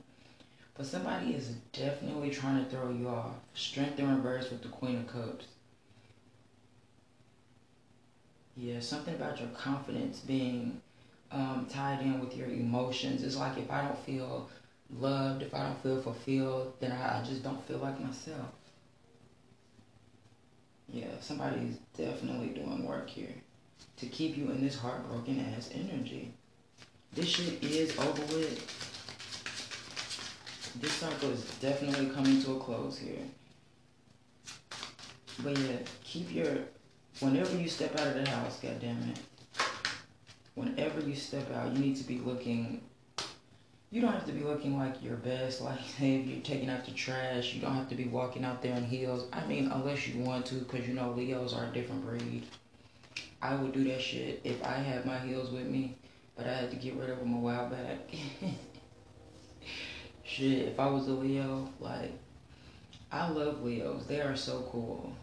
But 0.73 0.85
somebody 0.85 1.33
is 1.33 1.49
definitely 1.73 2.29
trying 2.29 2.63
to 2.63 2.71
throw 2.71 2.91
you 2.91 3.09
off. 3.09 3.33
Strength 3.55 3.99
in 3.99 4.15
reverse 4.15 4.49
with 4.49 4.61
the 4.61 4.69
Queen 4.69 4.99
of 4.99 5.07
Cups. 5.07 5.47
Yeah, 8.59 8.79
something 8.79 9.13
about 9.13 9.39
your 9.39 9.49
confidence 9.49 10.19
being 10.19 10.81
um, 11.31 11.67
tied 11.69 12.01
in 12.01 12.19
with 12.19 12.35
your 12.35 12.47
emotions. 12.47 13.23
It's 13.23 13.37
like 13.37 13.55
if 13.57 13.69
I 13.69 13.83
don't 13.83 13.99
feel 13.99 14.49
loved, 14.99 15.43
if 15.43 15.53
I 15.53 15.63
don't 15.63 15.83
feel 15.83 16.01
fulfilled, 16.01 16.73
then 16.79 16.91
I, 16.91 17.19
I 17.19 17.23
just 17.23 17.43
don't 17.43 17.63
feel 17.67 17.77
like 17.77 17.99
myself. 17.99 18.49
Yeah, 20.89 21.19
somebody's 21.21 21.77
definitely 21.95 22.47
doing 22.47 22.83
work 22.83 23.09
here 23.09 23.35
to 23.97 24.05
keep 24.07 24.35
you 24.35 24.49
in 24.49 24.63
this 24.63 24.75
heartbroken 24.75 25.53
ass 25.55 25.69
energy. 25.73 26.33
This 27.13 27.27
shit 27.27 27.63
is 27.63 27.95
over 27.99 28.21
with. 28.33 28.73
This 30.81 30.93
cycle 30.93 31.29
is 31.29 31.43
definitely 31.59 32.07
coming 32.09 32.41
to 32.43 32.55
a 32.55 32.59
close 32.59 32.97
here. 32.97 33.23
But 35.43 35.57
yeah, 35.59 35.77
keep 36.03 36.33
your 36.33 36.57
whenever 37.19 37.57
you 37.57 37.67
step 37.67 37.99
out 37.99 38.07
of 38.07 38.13
the 38.15 38.29
house, 38.29 38.59
God 38.59 38.79
damn 38.79 39.01
it. 39.09 39.19
Whenever 40.55 41.01
you 41.01 41.15
step 41.15 41.51
out, 41.53 41.73
you 41.73 41.79
need 41.79 41.95
to 41.97 42.03
be 42.03 42.19
looking. 42.19 42.81
You 43.89 44.01
don't 44.01 44.11
have 44.11 44.25
to 44.25 44.33
be 44.33 44.43
looking 44.43 44.77
like 44.77 45.01
your 45.03 45.15
best. 45.15 45.61
Like 45.61 45.79
if 45.99 46.27
you're 46.27 46.41
taking 46.41 46.69
out 46.69 46.85
the 46.85 46.91
trash, 46.91 47.53
you 47.53 47.61
don't 47.61 47.75
have 47.75 47.89
to 47.89 47.95
be 47.95 48.05
walking 48.05 48.43
out 48.43 48.61
there 48.61 48.75
in 48.75 48.85
heels. 48.85 49.27
I 49.33 49.45
mean, 49.45 49.71
unless 49.71 50.07
you 50.07 50.23
want 50.23 50.45
to, 50.47 50.55
because 50.55 50.87
you 50.87 50.93
know 50.93 51.11
Leos 51.11 51.53
are 51.53 51.65
a 51.65 51.73
different 51.73 52.05
breed. 52.05 52.45
I 53.41 53.55
would 53.55 53.71
do 53.71 53.83
that 53.85 54.01
shit 54.01 54.41
if 54.43 54.63
I 54.63 54.73
had 54.73 55.05
my 55.05 55.19
heels 55.19 55.51
with 55.51 55.67
me, 55.67 55.95
but 56.35 56.47
I 56.47 56.53
had 56.53 56.71
to 56.71 56.75
get 56.75 56.95
rid 56.95 57.09
of 57.09 57.19
them 57.19 57.35
a 57.35 57.39
while 57.39 57.69
back. 57.69 57.99
shit, 60.23 60.67
if 60.67 60.79
I 60.79 60.87
was 60.87 61.07
a 61.07 61.11
Leo, 61.11 61.69
like 61.79 62.11
I 63.11 63.29
love 63.29 63.63
Leos. 63.63 64.07
They 64.07 64.21
are 64.21 64.35
so 64.35 64.67
cool. 64.71 65.13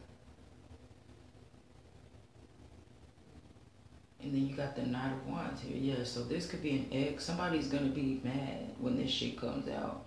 And 4.24 4.32
then 4.32 4.48
you 4.48 4.56
got 4.56 4.74
the 4.74 4.82
Knight 4.82 5.12
of 5.12 5.26
Wands 5.28 5.60
here. 5.60 5.76
Yeah, 5.76 6.02
so 6.02 6.22
this 6.22 6.46
could 6.46 6.62
be 6.62 6.70
an 6.70 6.88
ex. 6.90 7.24
Somebody's 7.24 7.68
going 7.68 7.84
to 7.84 7.94
be 7.94 8.22
mad 8.24 8.70
when 8.78 8.96
this 8.96 9.10
shit 9.10 9.38
comes 9.38 9.68
out. 9.68 10.06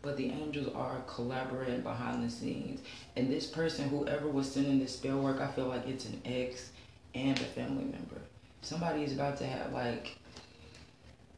But 0.00 0.16
the 0.16 0.30
angels 0.30 0.74
are 0.74 1.02
collaborating 1.06 1.82
behind 1.82 2.24
the 2.24 2.30
scenes. 2.30 2.80
And 3.14 3.30
this 3.30 3.46
person, 3.46 3.90
whoever 3.90 4.26
was 4.26 4.50
sending 4.50 4.80
this 4.80 4.94
spell 4.94 5.18
work, 5.18 5.38
I 5.40 5.48
feel 5.48 5.66
like 5.66 5.86
it's 5.86 6.06
an 6.06 6.22
ex 6.24 6.70
and 7.14 7.38
a 7.38 7.44
family 7.44 7.84
member. 7.84 8.22
Somebody 8.62 9.02
is 9.02 9.12
about 9.12 9.36
to 9.38 9.46
have, 9.46 9.70
like, 9.74 10.16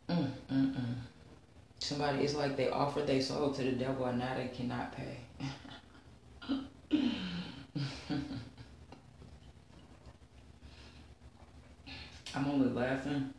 mm, 0.08 0.30
mm, 0.52 0.74
mm. 0.74 0.94
Somebody, 1.80 2.20
it's 2.20 2.34
like 2.34 2.56
they 2.56 2.70
offered 2.70 3.08
their 3.08 3.20
soul 3.20 3.52
to 3.52 3.62
the 3.62 3.72
devil 3.72 4.06
and 4.06 4.20
now 4.20 4.36
they 4.36 4.46
cannot 4.48 4.94
pay. 4.96 5.18
I'm 12.34 12.46
only 12.50 12.68
laughing, 12.68 13.32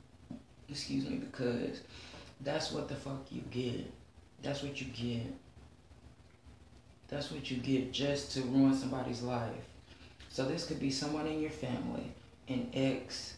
excuse 0.69 1.05
me, 1.05 1.17
because 1.17 1.81
that's 2.41 2.71
what 2.71 2.88
the 2.88 2.95
fuck 2.95 3.25
you 3.31 3.41
get. 3.51 3.91
That's 4.41 4.63
what 4.63 4.79
you 4.79 4.88
get. 4.88 5.34
That's 7.08 7.31
what 7.31 7.49
you 7.51 7.58
get 7.58 7.91
just 7.91 8.31
to 8.34 8.41
ruin 8.41 8.73
somebody's 8.73 9.21
life. 9.21 9.51
So 10.29 10.45
this 10.45 10.65
could 10.65 10.79
be 10.79 10.91
someone 10.91 11.27
in 11.27 11.41
your 11.41 11.51
family, 11.51 12.12
an 12.47 12.69
ex, 12.73 13.38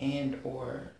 and 0.00 0.38
or 0.44 0.92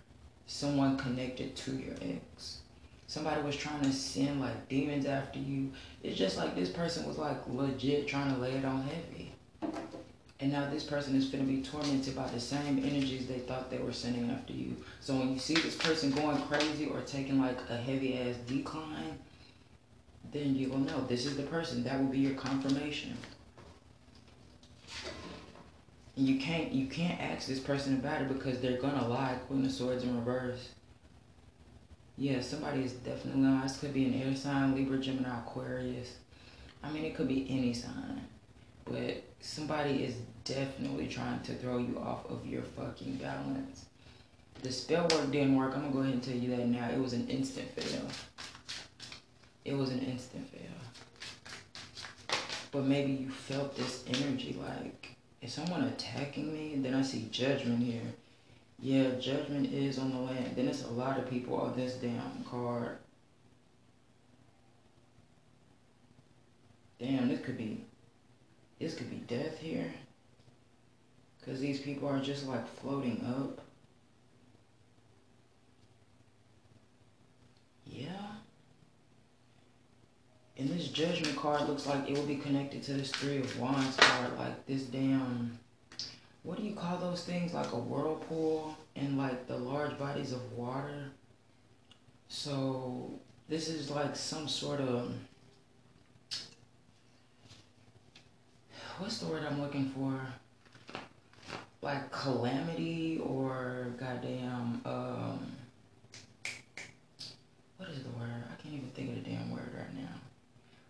someone 0.46 0.96
connected 0.96 1.56
to 1.56 1.72
your 1.72 1.94
ex. 2.00 2.58
Somebody 3.06 3.42
was 3.42 3.56
trying 3.56 3.82
to 3.82 3.92
send 3.92 4.40
like 4.40 4.68
demons 4.68 5.06
after 5.06 5.38
you. 5.38 5.72
It's 6.02 6.16
just 6.16 6.36
like 6.38 6.54
this 6.54 6.70
person 6.70 7.06
was 7.06 7.18
like 7.18 7.46
legit 7.48 8.08
trying 8.08 8.34
to 8.34 8.40
lay 8.40 8.52
it 8.52 8.64
on 8.64 8.82
heavy. 8.82 9.33
And 10.40 10.52
now 10.52 10.68
this 10.68 10.84
person 10.84 11.14
is 11.14 11.26
going 11.26 11.46
to 11.46 11.52
be 11.52 11.62
tormented 11.62 12.16
by 12.16 12.28
the 12.28 12.40
same 12.40 12.78
energies 12.78 13.26
they 13.26 13.38
thought 13.38 13.70
they 13.70 13.78
were 13.78 13.92
sending 13.92 14.30
after 14.30 14.52
you. 14.52 14.76
So 15.00 15.14
when 15.14 15.32
you 15.32 15.38
see 15.38 15.54
this 15.54 15.76
person 15.76 16.10
going 16.10 16.42
crazy 16.42 16.86
or 16.86 17.00
taking 17.02 17.40
like 17.40 17.58
a 17.70 17.76
heavy 17.76 18.18
ass 18.18 18.36
decline, 18.46 19.18
then 20.32 20.56
you 20.56 20.68
will 20.68 20.78
know 20.78 21.00
this 21.02 21.24
is 21.24 21.36
the 21.36 21.44
person. 21.44 21.84
That 21.84 22.00
will 22.00 22.08
be 22.08 22.18
your 22.18 22.34
confirmation. 22.34 23.16
And 26.16 26.26
you 26.26 26.38
can't 26.38 26.72
you 26.72 26.86
can't 26.86 27.20
ask 27.20 27.46
this 27.46 27.60
person 27.60 27.94
about 27.94 28.22
it 28.22 28.28
because 28.28 28.60
they're 28.60 28.80
gonna 28.80 29.06
lie. 29.06 29.38
Queen 29.46 29.64
of 29.64 29.72
Swords 29.72 30.04
in 30.04 30.16
reverse. 30.16 30.70
Yeah, 32.16 32.40
somebody 32.40 32.84
is 32.84 32.92
definitely 32.92 33.42
lying. 33.42 33.62
This 33.62 33.78
could 33.78 33.92
be 33.92 34.04
an 34.04 34.14
air 34.14 34.34
sign, 34.36 34.74
Libra, 34.74 34.98
Gemini, 34.98 35.36
Aquarius. 35.40 36.16
I 36.82 36.90
mean, 36.90 37.04
it 37.04 37.16
could 37.16 37.26
be 37.26 37.46
any 37.50 37.72
sign. 37.72 38.20
But 38.84 39.24
somebody 39.44 40.04
is 40.04 40.14
definitely 40.44 41.06
trying 41.06 41.40
to 41.42 41.54
throw 41.54 41.76
you 41.78 41.98
off 42.02 42.28
of 42.30 42.46
your 42.46 42.62
fucking 42.62 43.16
balance. 43.16 43.84
The 44.62 44.72
spell 44.72 45.02
work 45.02 45.30
didn't 45.30 45.54
work. 45.54 45.74
I'm 45.74 45.82
gonna 45.82 45.92
go 45.92 45.98
ahead 46.00 46.14
and 46.14 46.22
tell 46.22 46.34
you 46.34 46.56
that 46.56 46.66
now. 46.66 46.88
It 46.88 46.98
was 46.98 47.12
an 47.12 47.28
instant 47.28 47.68
fail. 47.70 48.08
It 49.64 49.74
was 49.74 49.90
an 49.90 50.00
instant 50.00 50.48
fail. 50.48 50.60
But 52.72 52.84
maybe 52.84 53.12
you 53.12 53.28
felt 53.28 53.76
this 53.76 54.04
energy 54.08 54.56
like, 54.60 55.14
is 55.42 55.52
someone 55.52 55.84
attacking 55.84 56.52
me? 56.52 56.76
Then 56.76 56.94
I 56.94 57.02
see 57.02 57.28
judgment 57.30 57.82
here. 57.82 58.14
Yeah, 58.80 59.10
judgment 59.20 59.72
is 59.72 59.98
on 59.98 60.10
the 60.10 60.18
land. 60.18 60.56
Then 60.56 60.68
it's 60.68 60.84
a 60.84 60.90
lot 60.90 61.18
of 61.18 61.28
people 61.28 61.56
on 61.56 61.76
this 61.76 61.94
damn 61.94 62.44
card. 62.50 62.96
Damn, 66.98 67.28
this 67.28 67.40
could 67.40 67.58
be 67.58 67.84
this 68.84 68.94
could 68.94 69.08
be 69.08 69.34
death 69.34 69.58
here. 69.58 69.90
Because 71.40 71.58
these 71.58 71.80
people 71.80 72.06
are 72.06 72.20
just 72.20 72.46
like 72.46 72.68
floating 72.80 73.24
up. 73.26 73.62
Yeah. 77.86 78.08
And 80.58 80.68
this 80.68 80.88
judgment 80.88 81.34
card 81.34 81.66
looks 81.66 81.86
like 81.86 82.08
it 82.08 82.16
will 82.16 82.26
be 82.26 82.36
connected 82.36 82.82
to 82.84 82.92
this 82.92 83.10
three 83.10 83.38
of 83.38 83.58
wands 83.58 83.96
card. 83.96 84.38
Like 84.38 84.66
this 84.66 84.82
damn, 84.82 85.58
what 86.42 86.58
do 86.58 86.62
you 86.62 86.74
call 86.74 86.98
those 86.98 87.24
things? 87.24 87.54
Like 87.54 87.72
a 87.72 87.78
whirlpool 87.78 88.76
and 88.96 89.16
like 89.16 89.46
the 89.46 89.56
large 89.56 89.98
bodies 89.98 90.32
of 90.32 90.52
water. 90.52 91.10
So 92.28 93.18
this 93.48 93.68
is 93.68 93.90
like 93.90 94.14
some 94.14 94.46
sort 94.46 94.80
of 94.80 95.14
what's 98.98 99.18
the 99.18 99.26
word 99.26 99.42
I'm 99.48 99.60
looking 99.60 99.88
for? 99.90 100.20
Like 101.82 102.10
calamity 102.10 103.20
or 103.22 103.92
goddamn 103.98 104.80
um 104.84 105.52
what 107.76 107.88
is 107.88 108.02
the 108.02 108.10
word? 108.10 108.30
I 108.50 108.62
can't 108.62 108.74
even 108.74 108.90
think 108.90 109.10
of 109.10 109.24
the 109.24 109.30
damn 109.30 109.50
word 109.50 109.70
right 109.76 109.94
now. 109.94 110.14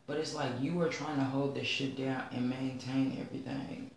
But 0.06 0.18
it's 0.18 0.34
like 0.34 0.50
you 0.60 0.74
were 0.74 0.88
trying 0.88 1.16
to 1.16 1.24
hold 1.24 1.54
this 1.54 1.66
shit 1.66 1.96
down 1.96 2.24
and 2.30 2.48
maintain 2.48 3.18
everything. 3.20 3.90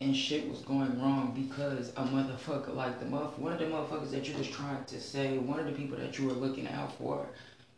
And 0.00 0.16
shit 0.16 0.48
was 0.48 0.60
going 0.60 1.00
wrong 1.00 1.34
because 1.36 1.90
a 1.90 2.02
motherfucker 2.04 2.74
like 2.74 2.98
the 3.00 3.06
mother 3.06 3.26
one 3.36 3.52
of 3.52 3.58
the 3.58 3.66
motherfuckers 3.66 4.10
that 4.12 4.28
you 4.28 4.36
was 4.36 4.48
trying 4.48 4.84
to 4.86 5.00
say, 5.00 5.38
one 5.38 5.60
of 5.60 5.66
the 5.66 5.72
people 5.72 5.98
that 5.98 6.18
you 6.18 6.26
were 6.26 6.34
looking 6.34 6.66
out 6.68 6.96
for, 6.96 7.26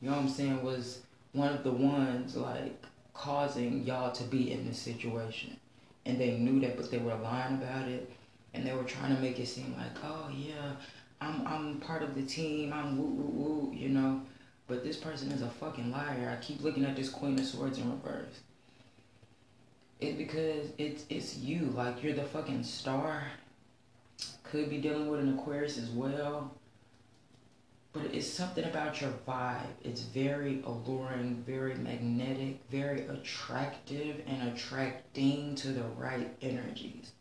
you 0.01 0.09
know 0.09 0.17
what 0.17 0.23
I'm 0.23 0.29
saying, 0.29 0.63
was 0.63 1.01
one 1.33 1.49
of 1.49 1.65
the 1.65 1.73
ones 1.73 2.37
like 2.37 2.85
causing 3.21 3.85
y'all 3.85 4.11
to 4.13 4.25
be 4.25 4.51
in 4.51 4.67
this 4.67 4.79
situation. 4.79 5.57
And 6.07 6.19
they 6.19 6.39
knew 6.39 6.61
that, 6.61 6.77
but 6.77 6.91
they 6.91 6.99
were 6.99 7.15
lying 7.17 7.57
about 7.57 7.87
it. 7.87 8.11
And 8.55 8.67
they 8.67 8.73
were 8.73 8.85
trying 8.85 9.15
to 9.15 9.21
make 9.21 9.39
it 9.39 9.47
seem 9.47 9.75
like, 9.77 10.03
oh 10.03 10.29
yeah, 10.35 10.73
I'm 11.21 11.47
I'm 11.47 11.81
part 11.81 12.03
of 12.03 12.15
the 12.15 12.23
team. 12.23 12.73
I'm 12.73 12.99
woo 12.99 13.05
woo 13.05 13.31
woo, 13.31 13.73
you 13.73 13.91
know. 13.91 14.23
But 14.67 14.83
this 14.83 14.97
person 14.97 15.31
is 15.31 15.43
a 15.43 15.49
fucking 15.49 15.93
liar. 15.93 16.37
I 16.37 16.45
keep 16.45 16.63
looking 16.63 16.85
at 16.85 16.97
this 16.97 17.11
Queen 17.11 17.39
of 17.39 17.45
Swords 17.45 17.79
in 17.79 17.91
reverse. 17.91 18.41
It's 20.01 20.17
because 20.17 20.67
it's 20.79 21.05
it's 21.11 21.37
you. 21.37 21.73
Like 21.77 22.03
you're 22.03 22.15
the 22.15 22.25
fucking 22.25 22.65
star. 22.65 23.25
Could 24.43 24.69
be 24.69 24.79
dealing 24.79 25.09
with 25.09 25.21
an 25.21 25.39
Aquarius 25.39 25.79
as 25.79 25.91
well 25.91 26.53
but 27.93 28.05
it's 28.13 28.29
something 28.29 28.65
about 28.65 29.01
your 29.01 29.13
vibe. 29.27 29.67
It's 29.83 30.03
very 30.03 30.63
alluring, 30.65 31.43
very 31.47 31.75
magnetic, 31.75 32.61
very 32.71 33.03
attractive, 33.07 34.23
and 34.27 34.49
attracting 34.49 35.57
to 35.57 35.69
the 35.69 35.83
right 35.99 36.29
energies. 36.41 37.13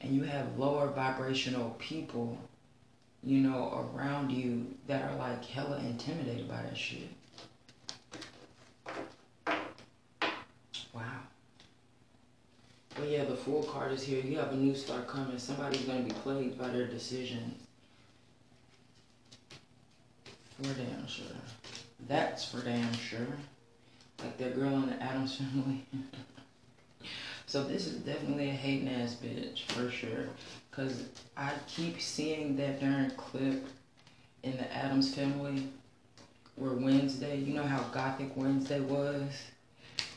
And 0.00 0.14
you 0.14 0.22
have 0.22 0.58
lower 0.58 0.88
vibrational 0.88 1.76
people, 1.78 2.38
you 3.22 3.40
know, 3.40 3.90
around 3.94 4.30
you 4.30 4.66
that 4.86 5.10
are 5.10 5.16
like 5.16 5.44
hella 5.44 5.78
intimidated 5.78 6.48
by 6.48 6.62
that 6.62 6.76
shit. 6.76 7.08
Wow. 10.94 11.02
But 12.96 13.08
yeah, 13.08 13.24
the 13.24 13.36
Fool 13.36 13.62
card 13.62 13.92
is 13.92 14.02
here. 14.02 14.22
You 14.22 14.38
have 14.38 14.52
a 14.52 14.56
new 14.56 14.74
start 14.74 15.06
coming. 15.06 15.38
Somebody's 15.38 15.82
going 15.82 16.06
to 16.06 16.14
be 16.14 16.20
plagued 16.20 16.58
by 16.58 16.68
their 16.68 16.86
decisions 16.86 17.62
for 20.62 20.74
damn 20.74 21.06
sure. 21.06 21.26
That's 22.08 22.44
for 22.44 22.60
damn 22.60 22.92
sure. 22.94 23.26
Like 24.20 24.38
that 24.38 24.54
girl 24.54 24.74
in 24.74 24.86
the 24.86 25.02
Addams 25.02 25.36
family. 25.36 25.84
so 27.46 27.64
this 27.64 27.86
is 27.86 27.96
definitely 27.96 28.50
a 28.50 28.52
hating 28.52 28.88
ass 28.88 29.16
bitch 29.22 29.62
for 29.62 29.90
sure. 29.90 30.28
Cause 30.70 31.04
I 31.36 31.52
keep 31.66 32.00
seeing 32.00 32.56
that 32.56 32.80
darn 32.80 33.10
clip 33.16 33.66
in 34.42 34.56
the 34.56 34.72
Addams 34.74 35.14
family 35.14 35.68
where 36.56 36.72
Wednesday, 36.72 37.38
you 37.38 37.54
know 37.54 37.64
how 37.64 37.82
gothic 37.92 38.36
Wednesday 38.36 38.80
was? 38.80 39.42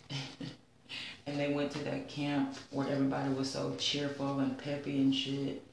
and 1.28 1.40
they 1.40 1.54
went 1.54 1.72
to 1.72 1.80
that 1.80 2.08
camp 2.08 2.56
where 2.72 2.88
everybody 2.88 3.34
was 3.34 3.50
so 3.50 3.76
cheerful 3.78 4.40
and 4.40 4.58
peppy 4.58 4.98
and 4.98 5.14
shit 5.14 5.64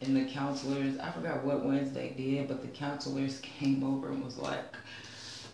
and 0.00 0.16
the 0.16 0.24
counselors, 0.24 0.98
I 0.98 1.10
forgot 1.10 1.44
what 1.44 1.64
Wednesday 1.64 2.12
did, 2.16 2.48
but 2.48 2.62
the 2.62 2.68
counselors 2.68 3.38
came 3.42 3.82
over 3.82 4.10
and 4.10 4.24
was 4.24 4.38
like, 4.38 4.64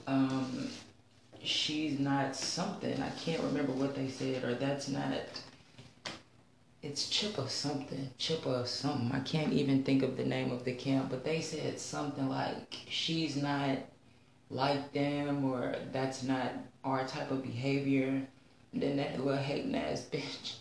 um, 0.06 0.68
she's 1.42 1.98
not 1.98 2.34
something. 2.34 3.00
I 3.00 3.10
can't 3.10 3.42
remember 3.42 3.72
what 3.72 3.94
they 3.94 4.08
said, 4.08 4.44
or 4.44 4.54
that's 4.54 4.88
not. 4.88 5.12
It's 6.82 7.08
Chippa 7.08 7.48
something, 7.48 8.10
Chippa 8.18 8.66
something. 8.66 9.12
I 9.12 9.20
can't 9.20 9.52
even 9.52 9.84
think 9.84 10.02
of 10.02 10.16
the 10.16 10.24
name 10.24 10.50
of 10.50 10.64
the 10.64 10.72
camp, 10.72 11.10
but 11.10 11.24
they 11.24 11.40
said 11.40 11.78
something 11.78 12.28
like 12.28 12.76
she's 12.88 13.36
not 13.36 13.78
like 14.50 14.92
them, 14.92 15.44
or 15.44 15.76
that's 15.92 16.24
not 16.24 16.52
our 16.82 17.06
type 17.06 17.30
of 17.30 17.44
behavior. 17.44 18.26
And 18.72 18.82
then 18.82 18.96
that 18.96 19.24
little 19.24 19.40
hating 19.40 19.76
ass 19.76 20.06
bitch, 20.12 20.54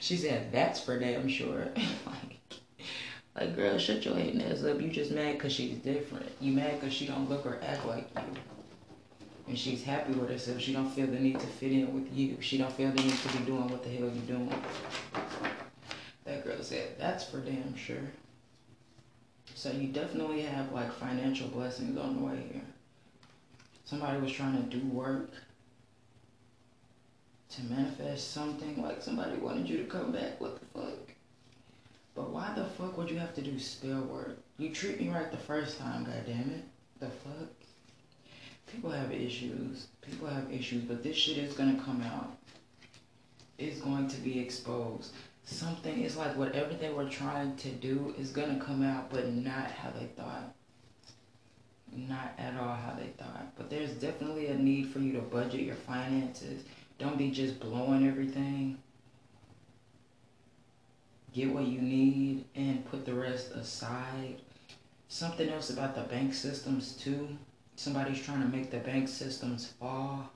she 0.00 0.16
said 0.16 0.52
that's 0.52 0.80
for 0.80 0.98
damn 0.98 1.26
sure. 1.28 1.68
like, 2.06 2.35
like, 3.36 3.54
girl, 3.54 3.76
shut 3.78 4.04
your 4.04 4.14
hating 4.16 4.42
ass 4.42 4.64
up. 4.64 4.80
You 4.80 4.88
just 4.88 5.10
mad 5.10 5.34
because 5.34 5.52
she's 5.52 5.76
different. 5.78 6.26
You 6.40 6.52
mad 6.52 6.80
because 6.80 6.94
she 6.94 7.06
don't 7.06 7.28
look 7.28 7.44
or 7.44 7.60
act 7.62 7.84
like 7.86 8.08
you. 8.16 8.22
And 9.48 9.58
she's 9.58 9.84
happy 9.84 10.14
with 10.14 10.30
herself. 10.30 10.60
She 10.60 10.72
don't 10.72 10.90
feel 10.90 11.06
the 11.06 11.20
need 11.20 11.38
to 11.38 11.46
fit 11.46 11.70
in 11.70 11.94
with 11.94 12.12
you. 12.16 12.38
She 12.40 12.58
don't 12.58 12.72
feel 12.72 12.90
the 12.90 13.02
need 13.02 13.12
to 13.12 13.36
be 13.36 13.44
doing 13.44 13.68
what 13.68 13.84
the 13.84 13.90
hell 13.90 14.08
you 14.08 14.20
doing. 14.22 14.52
That 16.24 16.44
girl 16.44 16.62
said, 16.62 16.98
that's 16.98 17.24
for 17.24 17.38
damn 17.40 17.76
sure. 17.76 18.02
So 19.54 19.70
you 19.70 19.88
definitely 19.88 20.42
have 20.42 20.72
like 20.72 20.92
financial 20.92 21.48
blessings 21.48 21.96
on 21.96 22.16
the 22.16 22.22
way 22.22 22.42
here. 22.52 22.62
Somebody 23.84 24.20
was 24.20 24.32
trying 24.32 24.56
to 24.56 24.76
do 24.76 24.84
work 24.88 25.30
to 27.50 27.62
manifest 27.64 28.32
something. 28.32 28.82
Like 28.82 29.02
somebody 29.02 29.36
wanted 29.36 29.68
you 29.68 29.78
to 29.78 29.84
come 29.84 30.10
back. 30.10 30.40
What 30.40 30.58
the 30.58 30.66
fuck? 30.80 31.05
But 32.16 32.30
why 32.30 32.50
the 32.56 32.64
fuck 32.64 32.96
would 32.96 33.10
you 33.10 33.18
have 33.18 33.34
to 33.34 33.42
do 33.42 33.58
spell 33.58 34.00
work? 34.00 34.38
You 34.56 34.70
treat 34.70 34.98
me 34.98 35.10
right 35.10 35.30
the 35.30 35.36
first 35.36 35.78
time, 35.78 36.04
God 36.04 36.24
damn 36.26 36.50
it. 36.50 36.64
The 36.98 37.08
fuck? 37.08 37.50
People 38.72 38.90
have 38.90 39.12
issues. 39.12 39.88
People 40.00 40.26
have 40.26 40.50
issues, 40.50 40.84
but 40.84 41.02
this 41.02 41.14
shit 41.14 41.36
is 41.36 41.52
gonna 41.52 41.78
come 41.84 42.00
out. 42.00 42.38
It's 43.58 43.80
going 43.80 44.08
to 44.08 44.16
be 44.16 44.38
exposed. 44.38 45.12
Something 45.44 46.02
is 46.02 46.16
like 46.16 46.36
whatever 46.36 46.72
they 46.72 46.90
were 46.90 47.08
trying 47.08 47.54
to 47.56 47.68
do 47.68 48.14
is 48.18 48.30
gonna 48.30 48.58
come 48.58 48.82
out, 48.82 49.10
but 49.10 49.32
not 49.34 49.70
how 49.70 49.90
they 49.90 50.06
thought. 50.06 50.54
Not 51.94 52.32
at 52.38 52.56
all 52.58 52.74
how 52.74 52.96
they 52.98 53.10
thought. 53.18 53.54
But 53.56 53.68
there's 53.68 53.92
definitely 53.92 54.46
a 54.46 54.54
need 54.54 54.88
for 54.88 55.00
you 55.00 55.12
to 55.12 55.20
budget 55.20 55.60
your 55.60 55.76
finances. 55.76 56.64
Don't 56.98 57.18
be 57.18 57.30
just 57.30 57.60
blowing 57.60 58.08
everything 58.08 58.78
get 61.36 61.52
what 61.52 61.66
you 61.66 61.82
need 61.82 62.46
and 62.54 62.84
put 62.90 63.04
the 63.04 63.12
rest 63.12 63.50
aside. 63.50 64.36
Something 65.08 65.50
else 65.50 65.68
about 65.68 65.94
the 65.94 66.00
bank 66.00 66.32
systems 66.32 66.92
too. 66.92 67.28
Somebody's 67.76 68.22
trying 68.22 68.40
to 68.40 68.48
make 68.48 68.70
the 68.70 68.78
bank 68.78 69.06
systems 69.06 69.66
fall 69.78 70.30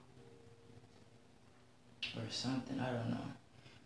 or 2.15 2.23
something. 2.29 2.79
I 2.79 2.93
don't 2.93 3.11
know. 3.11 3.25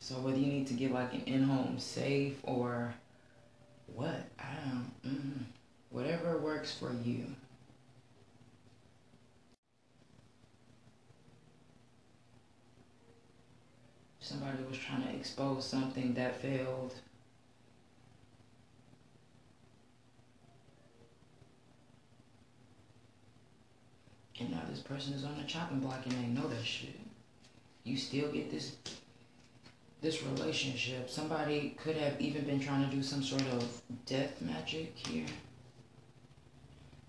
So 0.00 0.16
whether 0.16 0.38
you 0.38 0.46
need 0.46 0.66
to 0.66 0.74
get 0.74 0.90
like 0.90 1.14
an 1.14 1.22
in-home 1.26 1.78
safe 1.78 2.36
or 2.42 2.92
what, 3.94 4.26
I 4.40 4.52
don't. 4.64 4.90
Mm, 5.06 5.44
whatever 5.90 6.38
works 6.38 6.74
for 6.74 6.92
you. 7.04 7.26
Somebody 14.18 14.58
was 14.68 14.78
trying 14.78 15.02
to 15.04 15.14
expose 15.14 15.64
something 15.64 16.14
that 16.14 16.40
failed. 16.40 16.94
And 24.40 24.50
now 24.50 24.62
this 24.68 24.80
person 24.80 25.14
is 25.14 25.24
on 25.24 25.36
the 25.38 25.44
chopping 25.44 25.80
block 25.80 26.04
and 26.06 26.12
they 26.12 26.26
know 26.26 26.48
that 26.48 26.64
shit. 26.64 26.98
You 27.84 27.96
still 27.96 28.30
get 28.32 28.50
this 28.50 28.76
this 30.00 30.22
relationship. 30.22 31.08
Somebody 31.08 31.74
could 31.82 31.96
have 31.96 32.20
even 32.20 32.44
been 32.44 32.60
trying 32.60 32.88
to 32.88 32.94
do 32.94 33.02
some 33.02 33.22
sort 33.22 33.42
of 33.52 33.82
death 34.04 34.40
magic 34.42 34.94
here. 34.96 35.26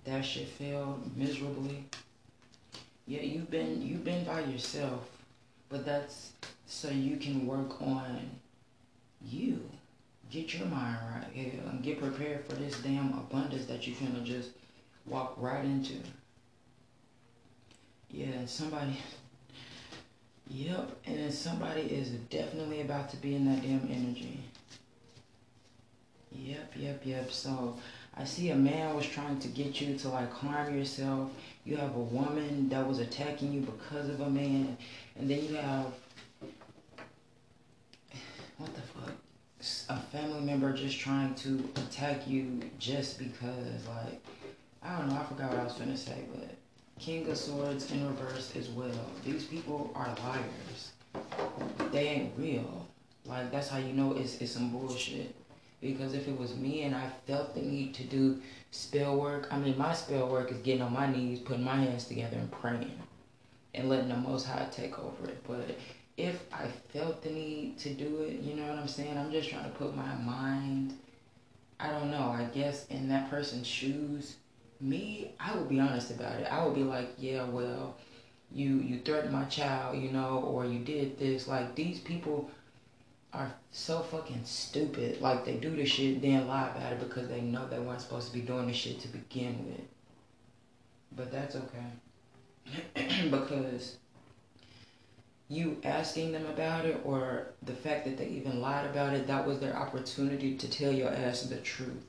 That 0.05 0.23
shit 0.23 0.47
failed 0.47 1.15
miserably. 1.17 1.85
Yeah, 3.07 3.21
you've 3.21 3.51
been 3.51 3.81
you've 3.81 4.03
been 4.03 4.23
by 4.23 4.41
yourself, 4.41 5.09
but 5.69 5.85
that's 5.85 6.31
so 6.67 6.89
you 6.89 7.17
can 7.17 7.45
work 7.45 7.81
on 7.81 8.29
you. 9.21 9.61
Get 10.31 10.53
your 10.53 10.67
mind 10.67 10.97
right 11.13 11.31
here 11.33 11.61
and 11.69 11.83
get 11.83 11.99
prepared 11.99 12.45
for 12.45 12.55
this 12.55 12.79
damn 12.81 13.13
abundance 13.13 13.65
that 13.65 13.85
you're 13.85 13.97
gonna 13.99 14.23
just 14.23 14.51
walk 15.05 15.35
right 15.37 15.63
into. 15.63 15.95
Yeah, 18.15 18.45
somebody. 18.45 18.97
Yep, 20.47 20.89
and 21.05 21.17
then 21.17 21.31
somebody 21.31 21.81
is 21.81 22.11
definitely 22.29 22.79
about 22.79 23.09
to 23.09 23.17
be 23.17 23.35
in 23.35 23.45
that 23.45 23.61
damn 23.61 23.89
energy. 23.91 24.39
Yep, 26.31 26.73
yep, 26.77 27.01
yep. 27.03 27.29
So 27.29 27.77
I 28.15 28.23
see 28.23 28.51
a 28.51 28.55
man 28.55 28.95
was 28.95 29.05
trying 29.05 29.39
to 29.39 29.49
get 29.49 29.81
you 29.81 29.97
to 29.97 30.09
like 30.09 30.31
harm 30.31 30.77
yourself. 30.77 31.29
You 31.65 31.75
have 31.75 31.93
a 31.93 31.99
woman 31.99 32.69
that 32.69 32.87
was 32.87 32.99
attacking 32.99 33.51
you 33.51 33.61
because 33.61 34.07
of 34.07 34.21
a 34.21 34.29
man, 34.29 34.77
and 35.19 35.29
then 35.29 35.43
you 35.43 35.55
have 35.55 35.87
what 38.57 38.73
the 38.73 38.81
fuck? 38.81 39.11
A 39.89 39.99
family 39.99 40.39
member 40.39 40.71
just 40.71 40.97
trying 40.97 41.35
to 41.35 41.69
attack 41.75 42.27
you 42.29 42.61
just 42.79 43.19
because, 43.19 43.87
like, 43.89 44.23
I 44.81 44.99
don't 44.99 45.09
know, 45.09 45.17
I 45.17 45.25
forgot 45.25 45.49
what 45.49 45.59
I 45.59 45.63
was 45.65 45.73
gonna 45.73 45.97
say, 45.97 46.23
but 46.33 46.55
King 46.99 47.27
of 47.29 47.37
Swords 47.37 47.91
in 47.91 48.07
reverse 48.07 48.55
as 48.55 48.69
well. 48.69 49.09
These 49.23 49.45
people 49.45 49.91
are 49.95 50.15
liars. 50.23 50.91
They 51.91 52.07
ain't 52.07 52.33
real. 52.37 52.87
Like, 53.25 53.51
that's 53.51 53.69
how 53.69 53.77
you 53.77 53.93
know 53.93 54.13
it's, 54.13 54.37
it's 54.37 54.51
some 54.51 54.71
bullshit. 54.71 55.35
Because 55.81 56.13
if 56.13 56.27
it 56.27 56.37
was 56.37 56.55
me 56.55 56.83
and 56.83 56.95
I 56.95 57.09
felt 57.27 57.53
the 57.53 57.61
need 57.61 57.93
to 57.95 58.03
do 58.03 58.41
spell 58.71 59.17
work, 59.17 59.47
I 59.51 59.57
mean, 59.57 59.77
my 59.77 59.93
spell 59.93 60.27
work 60.29 60.51
is 60.51 60.57
getting 60.59 60.81
on 60.81 60.93
my 60.93 61.11
knees, 61.11 61.39
putting 61.39 61.63
my 61.63 61.75
hands 61.75 62.05
together 62.05 62.37
and 62.37 62.51
praying 62.51 62.99
and 63.73 63.89
letting 63.89 64.09
the 64.09 64.15
Most 64.15 64.47
High 64.47 64.67
take 64.71 64.97
over 64.97 65.27
it. 65.27 65.43
But 65.45 65.77
if 66.17 66.41
I 66.53 66.67
felt 66.93 67.21
the 67.21 67.29
need 67.29 67.77
to 67.79 67.89
do 67.89 68.21
it, 68.21 68.39
you 68.39 68.55
know 68.55 68.67
what 68.67 68.79
I'm 68.79 68.87
saying? 68.87 69.17
I'm 69.17 69.31
just 69.31 69.49
trying 69.49 69.65
to 69.65 69.77
put 69.77 69.95
my 69.95 70.15
mind, 70.15 70.97
I 71.79 71.91
don't 71.91 72.09
know, 72.09 72.29
I 72.29 72.45
guess 72.53 72.87
in 72.87 73.09
that 73.09 73.29
person's 73.29 73.67
shoes 73.67 74.37
me, 74.79 75.31
I 75.39 75.55
would 75.55 75.69
be 75.69 75.79
honest 75.79 76.11
about 76.11 76.39
it. 76.39 76.47
I 76.51 76.65
would 76.65 76.75
be 76.75 76.83
like, 76.83 77.09
yeah, 77.17 77.43
well, 77.45 77.95
you 78.51 78.75
you 78.79 78.99
threatened 78.99 79.33
my 79.33 79.45
child, 79.45 79.97
you 79.97 80.11
know, 80.11 80.43
or 80.45 80.65
you 80.65 80.79
did 80.79 81.17
this. 81.17 81.47
Like 81.47 81.75
these 81.75 81.99
people 81.99 82.49
are 83.33 83.53
so 83.71 83.99
fucking 83.99 84.41
stupid. 84.45 85.21
Like 85.21 85.45
they 85.45 85.55
do 85.55 85.75
this 85.75 85.89
shit, 85.89 86.21
then 86.21 86.47
lie 86.47 86.69
about 86.69 86.93
it 86.93 86.99
because 86.99 87.27
they 87.27 87.41
know 87.41 87.67
they 87.67 87.79
weren't 87.79 88.01
supposed 88.01 88.27
to 88.27 88.33
be 88.33 88.41
doing 88.41 88.67
the 88.67 88.73
shit 88.73 88.99
to 89.01 89.07
begin 89.07 89.65
with. 89.67 89.85
But 91.15 91.31
that's 91.31 91.55
okay. 91.55 93.29
because 93.29 93.97
you 95.47 95.77
asking 95.83 96.31
them 96.31 96.45
about 96.47 96.85
it 96.85 96.99
or 97.03 97.47
the 97.61 97.73
fact 97.73 98.05
that 98.05 98.17
they 98.17 98.27
even 98.27 98.61
lied 98.61 98.89
about 98.89 99.13
it, 99.13 99.27
that 99.27 99.45
was 99.45 99.59
their 99.59 99.75
opportunity 99.75 100.57
to 100.57 100.69
tell 100.69 100.91
your 100.91 101.09
ass 101.09 101.43
the 101.43 101.57
truth. 101.57 102.03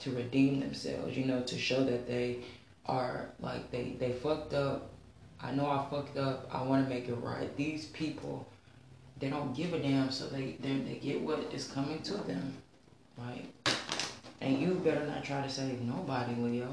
To 0.00 0.12
redeem 0.12 0.60
themselves, 0.60 1.16
you 1.16 1.24
know, 1.24 1.42
to 1.42 1.58
show 1.58 1.82
that 1.84 2.06
they 2.06 2.38
are 2.86 3.30
like 3.40 3.70
they, 3.70 3.96
they 3.98 4.12
fucked 4.12 4.54
up. 4.54 4.90
I 5.40 5.50
know 5.52 5.66
I 5.68 5.86
fucked 5.90 6.16
up. 6.16 6.48
I 6.52 6.62
want 6.62 6.84
to 6.84 6.94
make 6.94 7.08
it 7.08 7.14
right. 7.14 7.54
These 7.56 7.86
people 7.86 8.46
they 9.20 9.28
don't 9.28 9.54
give 9.54 9.72
a 9.72 9.78
damn, 9.78 10.10
so 10.10 10.26
they 10.26 10.56
they, 10.60 10.74
they 10.78 10.94
get 10.94 11.20
what 11.20 11.40
is 11.52 11.66
coming 11.68 12.00
to 12.02 12.14
them, 12.14 12.56
right? 13.16 13.44
And 14.40 14.60
you 14.60 14.74
better 14.74 15.04
not 15.06 15.24
try 15.24 15.42
to 15.42 15.48
save 15.48 15.80
nobody, 15.80 16.34
Leo. 16.36 16.70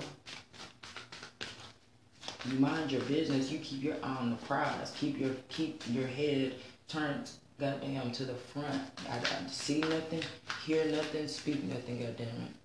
You 2.48 2.60
mind 2.60 2.92
your 2.92 3.02
business. 3.02 3.52
You 3.52 3.58
keep 3.60 3.82
your 3.82 3.96
eye 4.04 4.18
on 4.20 4.30
the 4.30 4.36
prize. 4.36 4.94
Keep 4.98 5.20
your 5.20 5.32
keep 5.50 5.82
your 5.90 6.06
head 6.06 6.54
turned, 6.88 7.32
goddamn, 7.60 8.12
to 8.12 8.26
the 8.26 8.36
front. 8.36 8.82
I, 9.10 9.18
I 9.18 9.48
see 9.50 9.80
nothing, 9.80 10.22
hear 10.66 10.86
nothing, 10.86 11.28
speak 11.28 11.64
nothing. 11.64 12.00
Goddamn 12.00 12.28
it. 12.28 12.65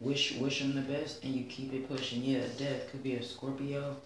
Wish 0.00 0.32
wish 0.36 0.60
them 0.60 0.74
the 0.74 0.80
best, 0.80 1.22
and 1.24 1.34
you 1.34 1.44
keep 1.44 1.74
it 1.74 1.88
pushing. 1.88 2.22
Yeah, 2.22 2.40
death 2.56 2.90
could 2.90 3.02
be 3.02 3.14
a 3.14 3.22
Scorpio 3.22 3.96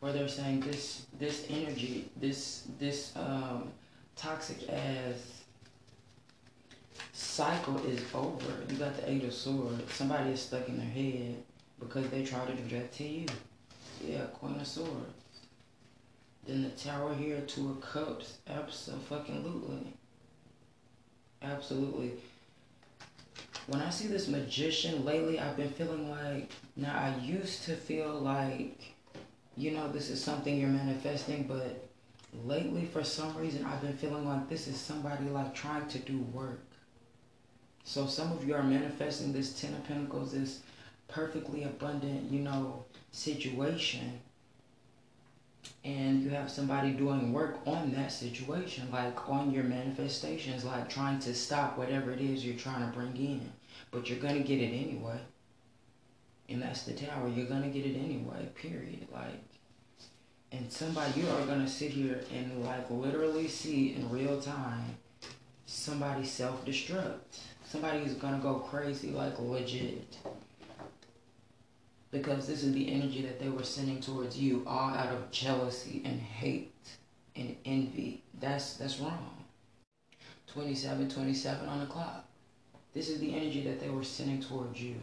where 0.00 0.12
they're 0.14 0.28
saying 0.28 0.60
this 0.60 1.06
this 1.18 1.46
energy, 1.50 2.08
this 2.16 2.66
this 2.78 3.12
um, 3.16 3.70
toxic 4.16 4.68
ass 4.68 5.42
cycle 7.12 7.76
is 7.86 8.02
over. 8.14 8.52
You 8.68 8.76
got 8.76 8.96
the 8.96 9.10
Eight 9.10 9.24
of 9.24 9.34
Swords. 9.34 9.92
Somebody 9.92 10.30
is 10.30 10.40
stuck 10.40 10.68
in 10.68 10.78
their 10.78 10.86
head 10.86 11.36
because 11.78 12.08
they 12.08 12.24
try 12.24 12.44
to 12.44 12.54
do 12.54 12.76
that 12.76 12.92
to 12.92 13.04
you. 13.04 13.26
Yeah, 14.02 14.24
Queen 14.32 14.58
of 14.58 14.66
Swords. 14.66 15.14
Then 16.46 16.62
the 16.62 16.70
Tower 16.70 17.14
here, 17.14 17.42
Two 17.42 17.70
of 17.70 17.80
Cups. 17.82 18.38
Absolutely. 18.48 19.92
Absolutely. 21.42 22.12
When 23.70 23.82
I 23.82 23.90
see 23.90 24.08
this 24.08 24.26
magician 24.26 25.04
lately, 25.04 25.38
I've 25.38 25.56
been 25.56 25.70
feeling 25.70 26.10
like, 26.10 26.50
now 26.74 26.92
I 26.92 27.24
used 27.24 27.62
to 27.66 27.76
feel 27.76 28.14
like 28.14 28.96
you 29.56 29.70
know 29.70 29.86
this 29.92 30.10
is 30.10 30.20
something 30.20 30.58
you're 30.58 30.68
manifesting, 30.68 31.44
but 31.44 31.88
lately 32.44 32.86
for 32.86 33.04
some 33.04 33.36
reason 33.36 33.64
I've 33.64 33.80
been 33.80 33.96
feeling 33.96 34.26
like 34.26 34.48
this 34.48 34.66
is 34.66 34.76
somebody 34.76 35.26
like 35.26 35.54
trying 35.54 35.86
to 35.86 36.00
do 36.00 36.18
work. 36.32 36.64
So 37.84 38.08
some 38.08 38.32
of 38.32 38.44
you 38.44 38.56
are 38.56 38.62
manifesting 38.64 39.32
this 39.32 39.60
Ten 39.60 39.72
of 39.74 39.84
Pentacles, 39.84 40.32
this 40.32 40.62
perfectly 41.06 41.62
abundant, 41.62 42.28
you 42.28 42.40
know, 42.40 42.86
situation. 43.12 44.20
And 45.82 46.22
you 46.22 46.30
have 46.30 46.50
somebody 46.50 46.92
doing 46.92 47.32
work 47.32 47.58
on 47.66 47.92
that 47.92 48.12
situation, 48.12 48.88
like 48.92 49.28
on 49.28 49.50
your 49.50 49.64
manifestations, 49.64 50.64
like 50.64 50.88
trying 50.90 51.18
to 51.20 51.34
stop 51.34 51.78
whatever 51.78 52.12
it 52.12 52.20
is 52.20 52.44
you're 52.44 52.56
trying 52.56 52.86
to 52.86 52.96
bring 52.96 53.16
in. 53.16 53.52
But 53.90 54.08
you're 54.10 54.18
going 54.18 54.36
to 54.36 54.46
get 54.46 54.60
it 54.60 54.74
anyway 54.74 55.18
and 56.50 56.60
that's 56.60 56.82
the 56.82 56.92
tower. 56.92 57.28
You're 57.28 57.46
gonna 57.46 57.68
get 57.68 57.86
it 57.86 57.96
anyway. 57.96 58.48
Period. 58.54 59.06
Like, 59.12 59.40
and 60.52 60.70
somebody 60.70 61.20
you 61.20 61.28
are 61.28 61.46
gonna 61.46 61.68
sit 61.68 61.92
here 61.92 62.24
and 62.34 62.64
like 62.64 62.90
literally 62.90 63.48
see 63.48 63.94
in 63.94 64.10
real 64.10 64.40
time 64.40 64.96
somebody 65.66 66.24
self-destruct. 66.24 67.18
Somebody 67.64 68.00
is 68.00 68.14
gonna 68.14 68.40
go 68.40 68.54
crazy, 68.54 69.10
like 69.10 69.38
legit. 69.38 70.18
Because 72.10 72.46
this 72.46 72.64
is 72.64 72.72
the 72.72 72.92
energy 72.92 73.22
that 73.22 73.38
they 73.38 73.48
were 73.48 73.62
sending 73.62 74.00
towards 74.00 74.36
you, 74.36 74.64
all 74.66 74.90
out 74.90 75.12
of 75.12 75.30
jealousy 75.30 76.02
and 76.04 76.20
hate 76.20 76.72
and 77.36 77.56
envy. 77.64 78.22
That's 78.40 78.74
that's 78.74 78.98
wrong. 78.98 79.44
27, 80.48 81.08
27 81.08 81.68
on 81.68 81.80
the 81.80 81.86
clock. 81.86 82.24
This 82.92 83.08
is 83.08 83.20
the 83.20 83.34
energy 83.34 83.62
that 83.62 83.80
they 83.80 83.88
were 83.88 84.02
sending 84.02 84.42
towards 84.42 84.82
you. 84.82 84.96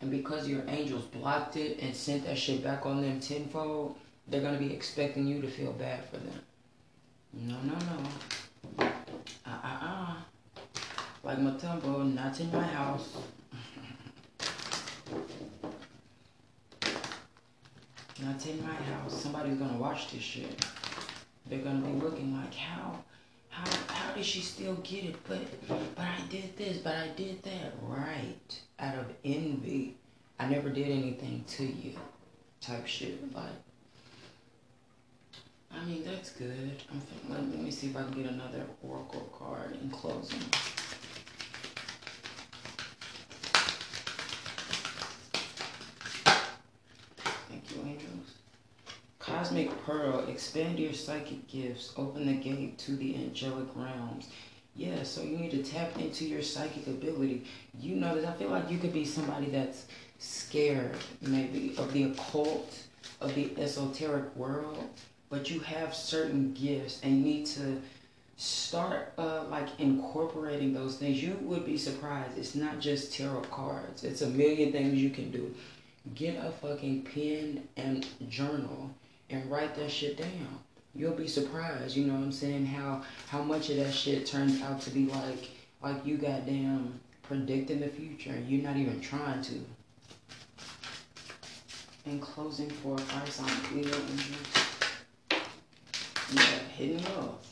And 0.00 0.10
because 0.10 0.46
your 0.46 0.62
angels 0.68 1.04
blocked 1.06 1.56
it 1.56 1.80
and 1.80 1.94
sent 1.94 2.26
that 2.26 2.38
shit 2.38 2.62
back 2.62 2.86
on 2.86 3.00
them 3.02 3.18
tenfold, 3.18 3.96
they're 4.28 4.40
to 4.40 4.58
be 4.58 4.72
expecting 4.72 5.26
you 5.26 5.40
to 5.40 5.48
feel 5.48 5.72
bad 5.72 6.04
for 6.04 6.18
them. 6.18 6.40
No, 7.32 7.56
no, 7.62 7.74
no. 7.74 8.86
Uh-uh-uh. 9.46 10.16
Like 11.26 11.40
my 11.40 11.50
Mutombo, 11.50 12.14
not 12.14 12.38
in 12.38 12.52
my 12.52 12.62
house. 12.62 13.16
not 18.22 18.46
in 18.46 18.64
my 18.64 18.72
house. 18.72 19.22
Somebody's 19.22 19.58
to 19.72 19.76
watch 19.76 20.12
this 20.12 20.22
shit. 20.22 20.64
They're 21.46 21.58
to 21.82 21.88
be 21.88 22.00
looking 22.00 22.32
like, 22.36 22.54
how? 22.54 23.02
How, 23.48 23.64
how 23.88 24.14
did 24.14 24.24
she 24.24 24.40
still 24.40 24.74
get 24.76 25.04
it? 25.04 25.16
But, 25.26 25.40
but 25.96 26.04
I 26.04 26.20
did 26.30 26.56
this, 26.56 26.78
but 26.78 26.94
I 26.94 27.08
did 27.08 27.42
that. 27.42 27.72
Right 27.82 28.60
out 28.78 28.96
of 28.96 29.06
envy. 29.24 29.96
I 30.38 30.46
never 30.46 30.68
did 30.68 30.86
anything 30.88 31.44
to 31.48 31.64
you 31.64 31.94
type 32.60 32.86
shit. 32.86 33.34
Like, 33.34 33.46
I 35.72 35.84
mean, 35.84 36.04
that's 36.04 36.30
good. 36.30 36.82
I'm 36.88 37.02
let, 37.28 37.40
let 37.40 37.60
me 37.60 37.72
see 37.72 37.88
if 37.88 37.96
I 37.96 38.02
can 38.04 38.12
get 38.12 38.30
another 38.30 38.64
oracle 38.80 39.28
card 39.36 39.76
in 39.82 39.90
closing. 39.90 40.38
Thank 47.48 47.70
you, 47.70 47.82
angels. 47.82 48.34
Cosmic 49.46 49.86
Pearl, 49.86 50.28
expand 50.28 50.76
your 50.80 50.92
psychic 50.92 51.46
gifts, 51.46 51.92
open 51.96 52.26
the 52.26 52.32
gate 52.32 52.78
to 52.78 52.96
the 52.96 53.14
angelic 53.14 53.68
realms. 53.76 54.26
Yeah, 54.74 55.04
so 55.04 55.22
you 55.22 55.36
need 55.36 55.52
to 55.52 55.62
tap 55.62 55.96
into 56.00 56.24
your 56.24 56.42
psychic 56.42 56.88
ability. 56.88 57.44
You 57.78 57.94
know 57.94 58.20
that 58.20 58.28
I 58.28 58.32
feel 58.32 58.48
like 58.48 58.68
you 58.68 58.78
could 58.78 58.92
be 58.92 59.04
somebody 59.04 59.46
that's 59.46 59.86
scared, 60.18 60.96
maybe, 61.20 61.76
of 61.78 61.92
the 61.92 62.10
occult, 62.10 62.76
of 63.20 63.36
the 63.36 63.56
esoteric 63.56 64.34
world, 64.34 64.82
but 65.30 65.48
you 65.48 65.60
have 65.60 65.94
certain 65.94 66.52
gifts 66.52 67.00
and 67.04 67.18
you 67.18 67.24
need 67.24 67.46
to 67.46 67.80
start 68.36 69.12
uh, 69.16 69.44
like 69.44 69.68
incorporating 69.78 70.74
those 70.74 70.96
things. 70.96 71.22
You 71.22 71.38
would 71.42 71.64
be 71.64 71.78
surprised. 71.78 72.36
It's 72.36 72.56
not 72.56 72.80
just 72.80 73.14
tarot 73.14 73.42
cards. 73.42 74.02
It's 74.02 74.22
a 74.22 74.28
million 74.28 74.72
things 74.72 74.94
you 74.94 75.10
can 75.10 75.30
do. 75.30 75.54
Get 76.16 76.34
a 76.44 76.50
fucking 76.50 77.02
pen 77.02 77.68
and 77.76 78.04
journal 78.28 78.90
and 79.30 79.50
write 79.50 79.74
that 79.76 79.90
shit 79.90 80.16
down 80.16 80.60
you'll 80.98 81.12
be 81.12 81.28
surprised, 81.28 81.96
you 81.96 82.06
know 82.06 82.14
what 82.14 82.22
I'm 82.22 82.32
saying, 82.32 82.66
how 82.66 83.02
how 83.28 83.42
much 83.42 83.70
of 83.70 83.76
that 83.76 83.92
shit 83.92 84.26
turns 84.26 84.60
out 84.62 84.80
to 84.82 84.90
be 84.90 85.06
like 85.06 85.50
like 85.82 86.04
you 86.06 86.16
goddamn 86.16 87.00
predicting 87.22 87.80
the 87.80 87.88
future. 87.88 88.30
and 88.30 88.48
You're 88.48 88.62
not 88.62 88.76
even 88.76 89.00
trying 89.00 89.42
to. 89.42 89.54
In 92.06 92.20
closing 92.20 92.70
for 92.70 92.94
a 92.94 92.98
fire 92.98 93.26
sign 93.26 93.50
Leo 93.74 93.96
Yeah, 96.32 96.42
hitting 96.76 97.02
love. 97.02 97.44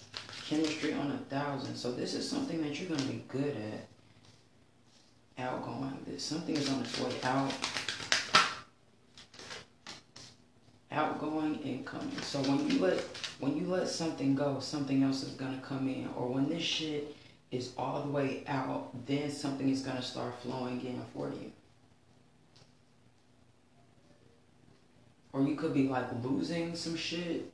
Chemistry 0.46 0.92
on 0.92 1.10
a 1.10 1.18
thousand. 1.34 1.74
So 1.74 1.90
this 1.90 2.14
is 2.14 2.28
something 2.28 2.62
that 2.62 2.78
you're 2.78 2.88
gonna 2.88 3.10
be 3.10 3.24
good 3.28 3.56
at. 3.56 3.88
Outgoing. 5.44 5.98
This 6.06 6.22
something 6.22 6.54
is 6.54 6.70
on 6.70 6.82
its 6.82 7.00
way 7.00 7.12
out 7.24 7.52
outgoing 11.54 11.78
incoming 11.78 12.20
so 12.22 12.38
when 12.40 12.70
you 12.70 12.78
let 12.78 12.98
when 13.40 13.56
you 13.56 13.66
let 13.66 13.88
something 13.88 14.34
go 14.34 14.58
something 14.60 15.02
else 15.02 15.22
is 15.22 15.32
gonna 15.32 15.60
come 15.62 15.88
in. 15.88 16.08
Or 16.16 16.28
when 16.28 16.48
this 16.48 16.62
shit 16.62 17.14
is 17.50 17.72
all 17.76 18.02
the 18.02 18.10
way 18.10 18.44
out 18.46 18.90
then 19.06 19.30
something 19.30 19.68
is 19.68 19.82
gonna 19.82 20.02
start 20.02 20.40
flowing 20.40 20.80
in 20.84 21.00
for 21.12 21.28
you. 21.28 21.52
Or 25.32 25.42
you 25.42 25.56
could 25.56 25.74
be 25.74 25.88
like 25.88 26.06
losing 26.22 26.74
some 26.74 26.96
shit 26.96 27.52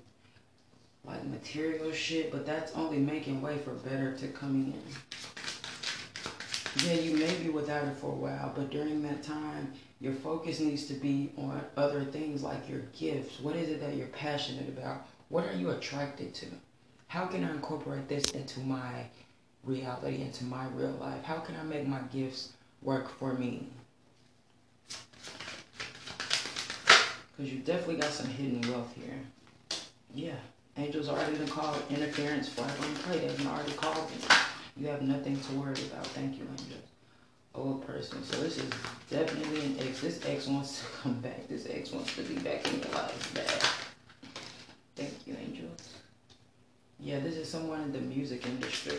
like 1.04 1.24
material 1.24 1.92
shit 1.92 2.30
but 2.30 2.44
that's 2.44 2.72
only 2.74 2.98
making 2.98 3.40
way 3.40 3.58
for 3.58 3.72
better 3.72 4.14
to 4.16 4.28
come 4.28 4.72
in. 4.72 4.82
Yeah 6.84 7.00
you 7.00 7.16
may 7.16 7.34
be 7.36 7.48
without 7.48 7.86
it 7.86 7.96
for 7.96 8.12
a 8.12 8.16
while 8.16 8.52
but 8.54 8.70
during 8.70 9.02
that 9.02 9.22
time 9.22 9.72
your 10.00 10.14
focus 10.14 10.60
needs 10.60 10.86
to 10.86 10.94
be 10.94 11.30
on 11.36 11.62
other 11.76 12.04
things 12.04 12.42
like 12.42 12.68
your 12.68 12.80
gifts. 12.98 13.38
What 13.40 13.54
is 13.54 13.68
it 13.68 13.80
that 13.80 13.94
you're 13.94 14.06
passionate 14.08 14.68
about? 14.68 15.06
What 15.28 15.44
are 15.44 15.54
you 15.54 15.70
attracted 15.70 16.34
to? 16.34 16.46
How 17.08 17.26
can 17.26 17.44
I 17.44 17.50
incorporate 17.50 18.08
this 18.08 18.30
into 18.30 18.60
my 18.60 19.06
reality 19.64 20.22
into 20.22 20.44
my 20.44 20.66
real 20.68 20.92
life? 20.92 21.22
How 21.22 21.38
can 21.38 21.54
I 21.56 21.62
make 21.64 21.86
my 21.86 22.00
gifts 22.12 22.52
work 22.82 23.10
for 23.18 23.34
me? 23.34 23.66
Because 27.36 27.52
you 27.52 27.58
definitely 27.60 27.96
got 27.96 28.10
some 28.10 28.28
hidden 28.28 28.60
wealth 28.72 28.94
here. 28.94 29.18
Yeah. 30.14 30.36
Angels 30.76 31.08
already 31.08 31.36
been 31.36 31.48
called 31.48 31.82
interference, 31.90 32.48
flag 32.48 32.70
on 32.80 32.94
play. 32.96 33.18
They've 33.18 33.46
already 33.46 33.72
called 33.72 34.10
me. 34.10 34.16
You 34.76 34.86
have 34.86 35.02
nothing 35.02 35.38
to 35.38 35.52
worry 35.54 35.82
about. 35.92 36.06
Thank 36.06 36.38
you, 36.38 36.44
angels. 36.44 36.88
Old 37.54 37.84
person. 37.86 38.22
So 38.22 38.40
this 38.40 38.58
is 38.58 38.70
definitely 39.10 39.60
an 39.66 39.76
ex. 39.80 40.00
This 40.00 40.20
ex 40.24 40.46
wants 40.46 40.80
to 40.80 40.86
come 41.02 41.14
back. 41.20 41.48
This 41.48 41.66
ex 41.68 41.90
wants 41.90 42.14
to 42.16 42.22
be 42.22 42.36
back 42.36 42.66
in 42.72 42.80
your 42.80 42.92
life. 42.92 43.34
Bad. 43.34 44.30
Thank 44.94 45.26
you, 45.26 45.36
angels. 45.40 45.94
Yeah, 47.00 47.18
this 47.20 47.36
is 47.36 47.48
someone 47.48 47.80
in 47.80 47.92
the 47.92 48.00
music 48.00 48.46
industry. 48.46 48.98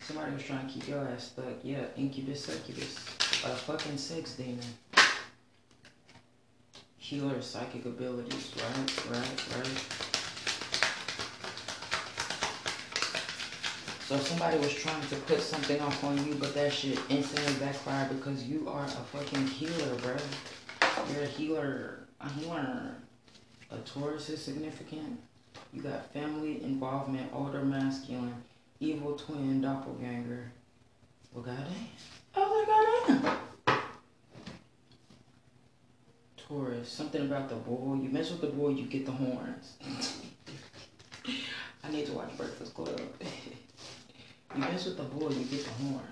Somebody 0.00 0.32
was 0.32 0.42
trying 0.42 0.66
to 0.66 0.72
keep 0.72 0.88
your 0.88 1.06
ass 1.06 1.28
stuck. 1.28 1.62
Yeah, 1.62 1.84
incubus, 1.96 2.44
succubus. 2.44 2.96
A 3.44 3.54
fucking 3.54 3.96
sex 3.96 4.34
demon. 4.34 4.58
Healer 6.96 7.40
psychic 7.40 7.84
abilities. 7.84 8.52
Right, 8.56 9.10
right, 9.10 9.56
right. 9.56 10.09
So 14.10 14.18
somebody 14.18 14.58
was 14.58 14.74
trying 14.74 15.06
to 15.06 15.14
put 15.14 15.38
something 15.38 15.80
off 15.80 16.02
on 16.02 16.26
you, 16.26 16.34
but 16.34 16.52
that 16.54 16.72
shit 16.72 16.98
instantly 17.10 17.54
backfired 17.64 18.08
because 18.08 18.42
you 18.42 18.68
are 18.68 18.82
a 18.82 18.88
fucking 18.88 19.46
healer, 19.46 19.94
bro. 20.02 20.16
You're 21.12 21.22
a 21.22 21.26
healer. 21.26 22.08
A 22.20 22.28
healer. 22.28 22.96
A 23.70 23.78
Taurus 23.78 24.28
is 24.28 24.42
significant. 24.42 25.20
You 25.72 25.82
got 25.82 26.12
family 26.12 26.60
involvement, 26.64 27.30
older 27.32 27.64
masculine, 27.64 28.34
evil 28.80 29.12
twin, 29.12 29.60
doppelganger. 29.60 30.50
Well, 31.32 31.44
goddamn. 31.44 31.66
Oh, 32.34 33.04
goddamn. 33.06 33.78
Taurus, 36.36 36.88
something 36.88 37.26
about 37.26 37.48
the 37.48 37.54
bull. 37.54 37.96
You 38.02 38.08
mess 38.08 38.32
with 38.32 38.40
the 38.40 38.48
bull, 38.48 38.72
you 38.72 38.86
get 38.86 39.06
the 39.06 39.12
horns. 39.12 39.76
I 41.84 41.92
need 41.92 42.06
to 42.06 42.12
watch 42.12 42.36
Breakfast 42.36 42.74
Club. 42.74 43.00
you 44.60 44.72
mess 44.72 44.84
with 44.84 44.96
the 44.96 45.04
bull, 45.04 45.32
you 45.32 45.44
get 45.44 45.64
the 45.64 45.70
horns. 45.70 46.04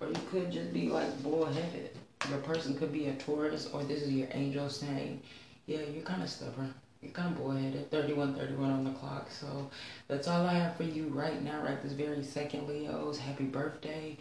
Or 0.00 0.08
you 0.08 0.20
could 0.30 0.50
just 0.50 0.72
be 0.72 0.88
like 0.88 1.22
bullheaded. 1.22 1.90
Your 2.28 2.38
person 2.38 2.76
could 2.76 2.92
be 2.92 3.08
a 3.08 3.14
Taurus, 3.14 3.68
or 3.72 3.82
this 3.84 4.02
is 4.02 4.12
your 4.12 4.28
angel 4.32 4.68
saying, 4.68 5.20
yeah, 5.66 5.80
you're 5.92 6.02
kind 6.02 6.22
of 6.22 6.30
stubborn. 6.30 6.72
You're 7.02 7.12
kind 7.12 7.32
of 7.32 7.38
bullheaded. 7.38 7.90
31, 7.90 8.34
31 8.34 8.70
on 8.70 8.84
the 8.84 8.92
clock. 8.92 9.30
So 9.30 9.70
that's 10.08 10.28
all 10.28 10.46
I 10.46 10.54
have 10.54 10.76
for 10.76 10.84
you 10.84 11.08
right 11.08 11.42
now, 11.42 11.62
right 11.62 11.82
this 11.82 11.92
very 11.92 12.22
second, 12.22 12.68
Leos. 12.68 13.18
Happy 13.18 13.44
birthday. 13.44 14.16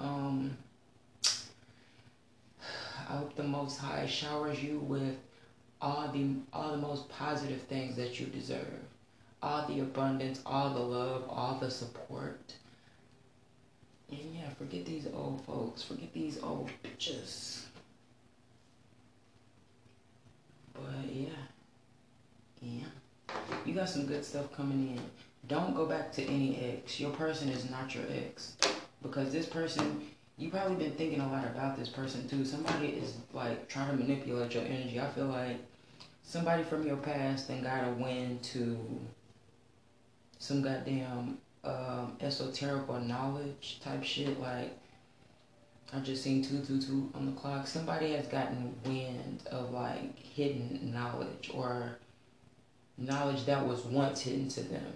Um, 0.00 0.56
I 3.08 3.16
hope 3.16 3.34
the 3.36 3.44
Most 3.44 3.78
High 3.78 4.06
showers 4.06 4.62
you 4.62 4.78
with 4.80 5.16
all 5.80 6.08
the 6.08 6.34
all 6.52 6.72
the 6.72 6.78
most 6.78 7.08
positive 7.08 7.62
things 7.62 7.96
that 7.96 8.18
you 8.18 8.26
deserve. 8.26 8.80
All 9.44 9.66
the 9.68 9.80
abundance, 9.80 10.40
all 10.46 10.72
the 10.72 10.80
love, 10.80 11.24
all 11.28 11.58
the 11.60 11.70
support. 11.70 12.54
And 14.10 14.34
yeah, 14.34 14.48
forget 14.56 14.86
these 14.86 15.06
old 15.12 15.44
folks. 15.44 15.82
Forget 15.82 16.14
these 16.14 16.42
old 16.42 16.70
bitches. 16.82 17.64
But 20.72 20.82
yeah. 21.12 21.28
Yeah. 22.62 23.34
You 23.66 23.74
got 23.74 23.90
some 23.90 24.06
good 24.06 24.24
stuff 24.24 24.50
coming 24.56 24.96
in. 24.96 25.02
Don't 25.46 25.76
go 25.76 25.84
back 25.84 26.10
to 26.12 26.22
any 26.24 26.58
ex. 26.58 26.98
Your 26.98 27.10
person 27.10 27.50
is 27.50 27.68
not 27.68 27.94
your 27.94 28.04
ex. 28.10 28.56
Because 29.02 29.30
this 29.30 29.44
person, 29.44 30.06
you 30.38 30.48
probably 30.48 30.76
been 30.76 30.96
thinking 30.96 31.20
a 31.20 31.30
lot 31.30 31.44
about 31.44 31.76
this 31.78 31.90
person 31.90 32.26
too. 32.26 32.46
Somebody 32.46 32.86
is 32.86 33.18
like 33.34 33.68
trying 33.68 33.90
to 33.90 34.02
manipulate 34.02 34.54
your 34.54 34.64
energy. 34.64 34.98
I 34.98 35.10
feel 35.10 35.26
like 35.26 35.58
somebody 36.22 36.62
from 36.62 36.86
your 36.86 36.96
past 36.96 37.48
then 37.48 37.62
got 37.62 37.86
a 37.86 37.90
win 37.90 38.38
to 38.44 38.78
some 40.38 40.62
goddamn 40.62 41.38
um, 41.64 42.16
esoteric 42.20 42.88
or 42.88 43.00
knowledge 43.00 43.80
type 43.82 44.04
shit. 44.04 44.38
Like 44.40 44.76
I 45.92 46.00
just 46.00 46.22
seen 46.22 46.42
222 46.42 47.10
on 47.14 47.26
the 47.26 47.32
clock. 47.32 47.66
Somebody 47.66 48.12
has 48.12 48.26
gotten 48.26 48.74
wind 48.84 49.42
of 49.50 49.70
like 49.70 50.18
hidden 50.18 50.92
knowledge 50.92 51.50
or 51.54 51.98
knowledge 52.98 53.44
that 53.46 53.66
was 53.66 53.84
once 53.84 54.20
hidden 54.20 54.48
to 54.48 54.62
them. 54.62 54.92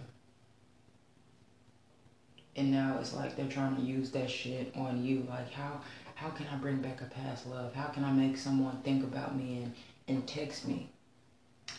And 2.57 2.73
now 2.73 2.99
it's 3.01 3.15
like 3.15 3.37
they're 3.37 3.47
trying 3.47 3.77
to 3.77 3.83
use 3.83 4.11
that 4.11 4.29
shit 4.29 4.73
on 4.77 5.05
you. 5.05 5.27
Like 5.29 5.53
how 5.53 5.81
how 6.15 6.31
can 6.31 6.47
I 6.49 6.57
bring 6.57 6.79
back 6.79 7.01
a 7.01 7.05
past 7.05 7.47
love? 7.47 7.75
How 7.75 7.87
can 7.87 8.03
I 8.03 8.11
make 8.11 8.37
someone 8.37 8.79
think 8.83 9.05
about 9.05 9.37
me 9.37 9.63
and, 9.63 9.75
and 10.09 10.27
text 10.27 10.67
me? 10.67 10.91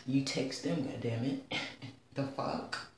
You 0.06 0.22
text 0.22 0.64
them, 0.64 0.84
goddammit. 0.84 1.40
the 2.14 2.22
fuck? 2.22 2.89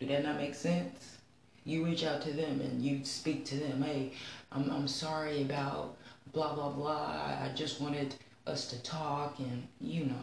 Do 0.00 0.06
that 0.06 0.24
not 0.24 0.36
make 0.36 0.54
sense? 0.54 1.16
You 1.64 1.84
reach 1.84 2.04
out 2.04 2.22
to 2.22 2.32
them 2.32 2.60
and 2.60 2.82
you 2.82 3.04
speak 3.04 3.44
to 3.46 3.56
them, 3.56 3.82
hey, 3.82 4.12
I'm, 4.52 4.70
I'm 4.70 4.86
sorry 4.86 5.42
about 5.42 5.96
blah, 6.32 6.54
blah, 6.54 6.70
blah. 6.70 7.38
I 7.42 7.50
just 7.54 7.80
wanted 7.80 8.14
us 8.46 8.68
to 8.68 8.82
talk 8.82 9.38
and, 9.38 9.66
you 9.80 10.04
know. 10.04 10.14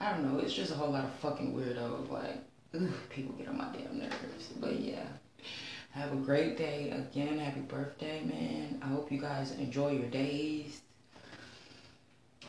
I 0.00 0.12
don't 0.12 0.24
know. 0.24 0.40
It's 0.40 0.54
just 0.54 0.72
a 0.72 0.74
whole 0.74 0.90
lot 0.90 1.04
of 1.04 1.12
fucking 1.14 1.54
weirdos. 1.54 2.10
Like, 2.10 2.38
ugh, 2.74 2.90
people 3.10 3.34
get 3.34 3.48
on 3.48 3.58
my 3.58 3.68
damn 3.72 3.98
nerves. 3.98 4.48
But 4.58 4.80
yeah. 4.80 5.04
Have 5.92 6.12
a 6.12 6.16
great 6.16 6.56
day. 6.56 6.90
Again, 6.90 7.38
happy 7.38 7.60
birthday, 7.60 8.22
man. 8.24 8.80
I 8.82 8.86
hope 8.86 9.10
you 9.10 9.20
guys 9.20 9.52
enjoy 9.52 9.92
your 9.92 10.08
days. 10.08 10.80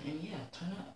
And 0.06 0.20
yeah, 0.22 0.38
turn 0.52 0.72
up. 0.72 0.96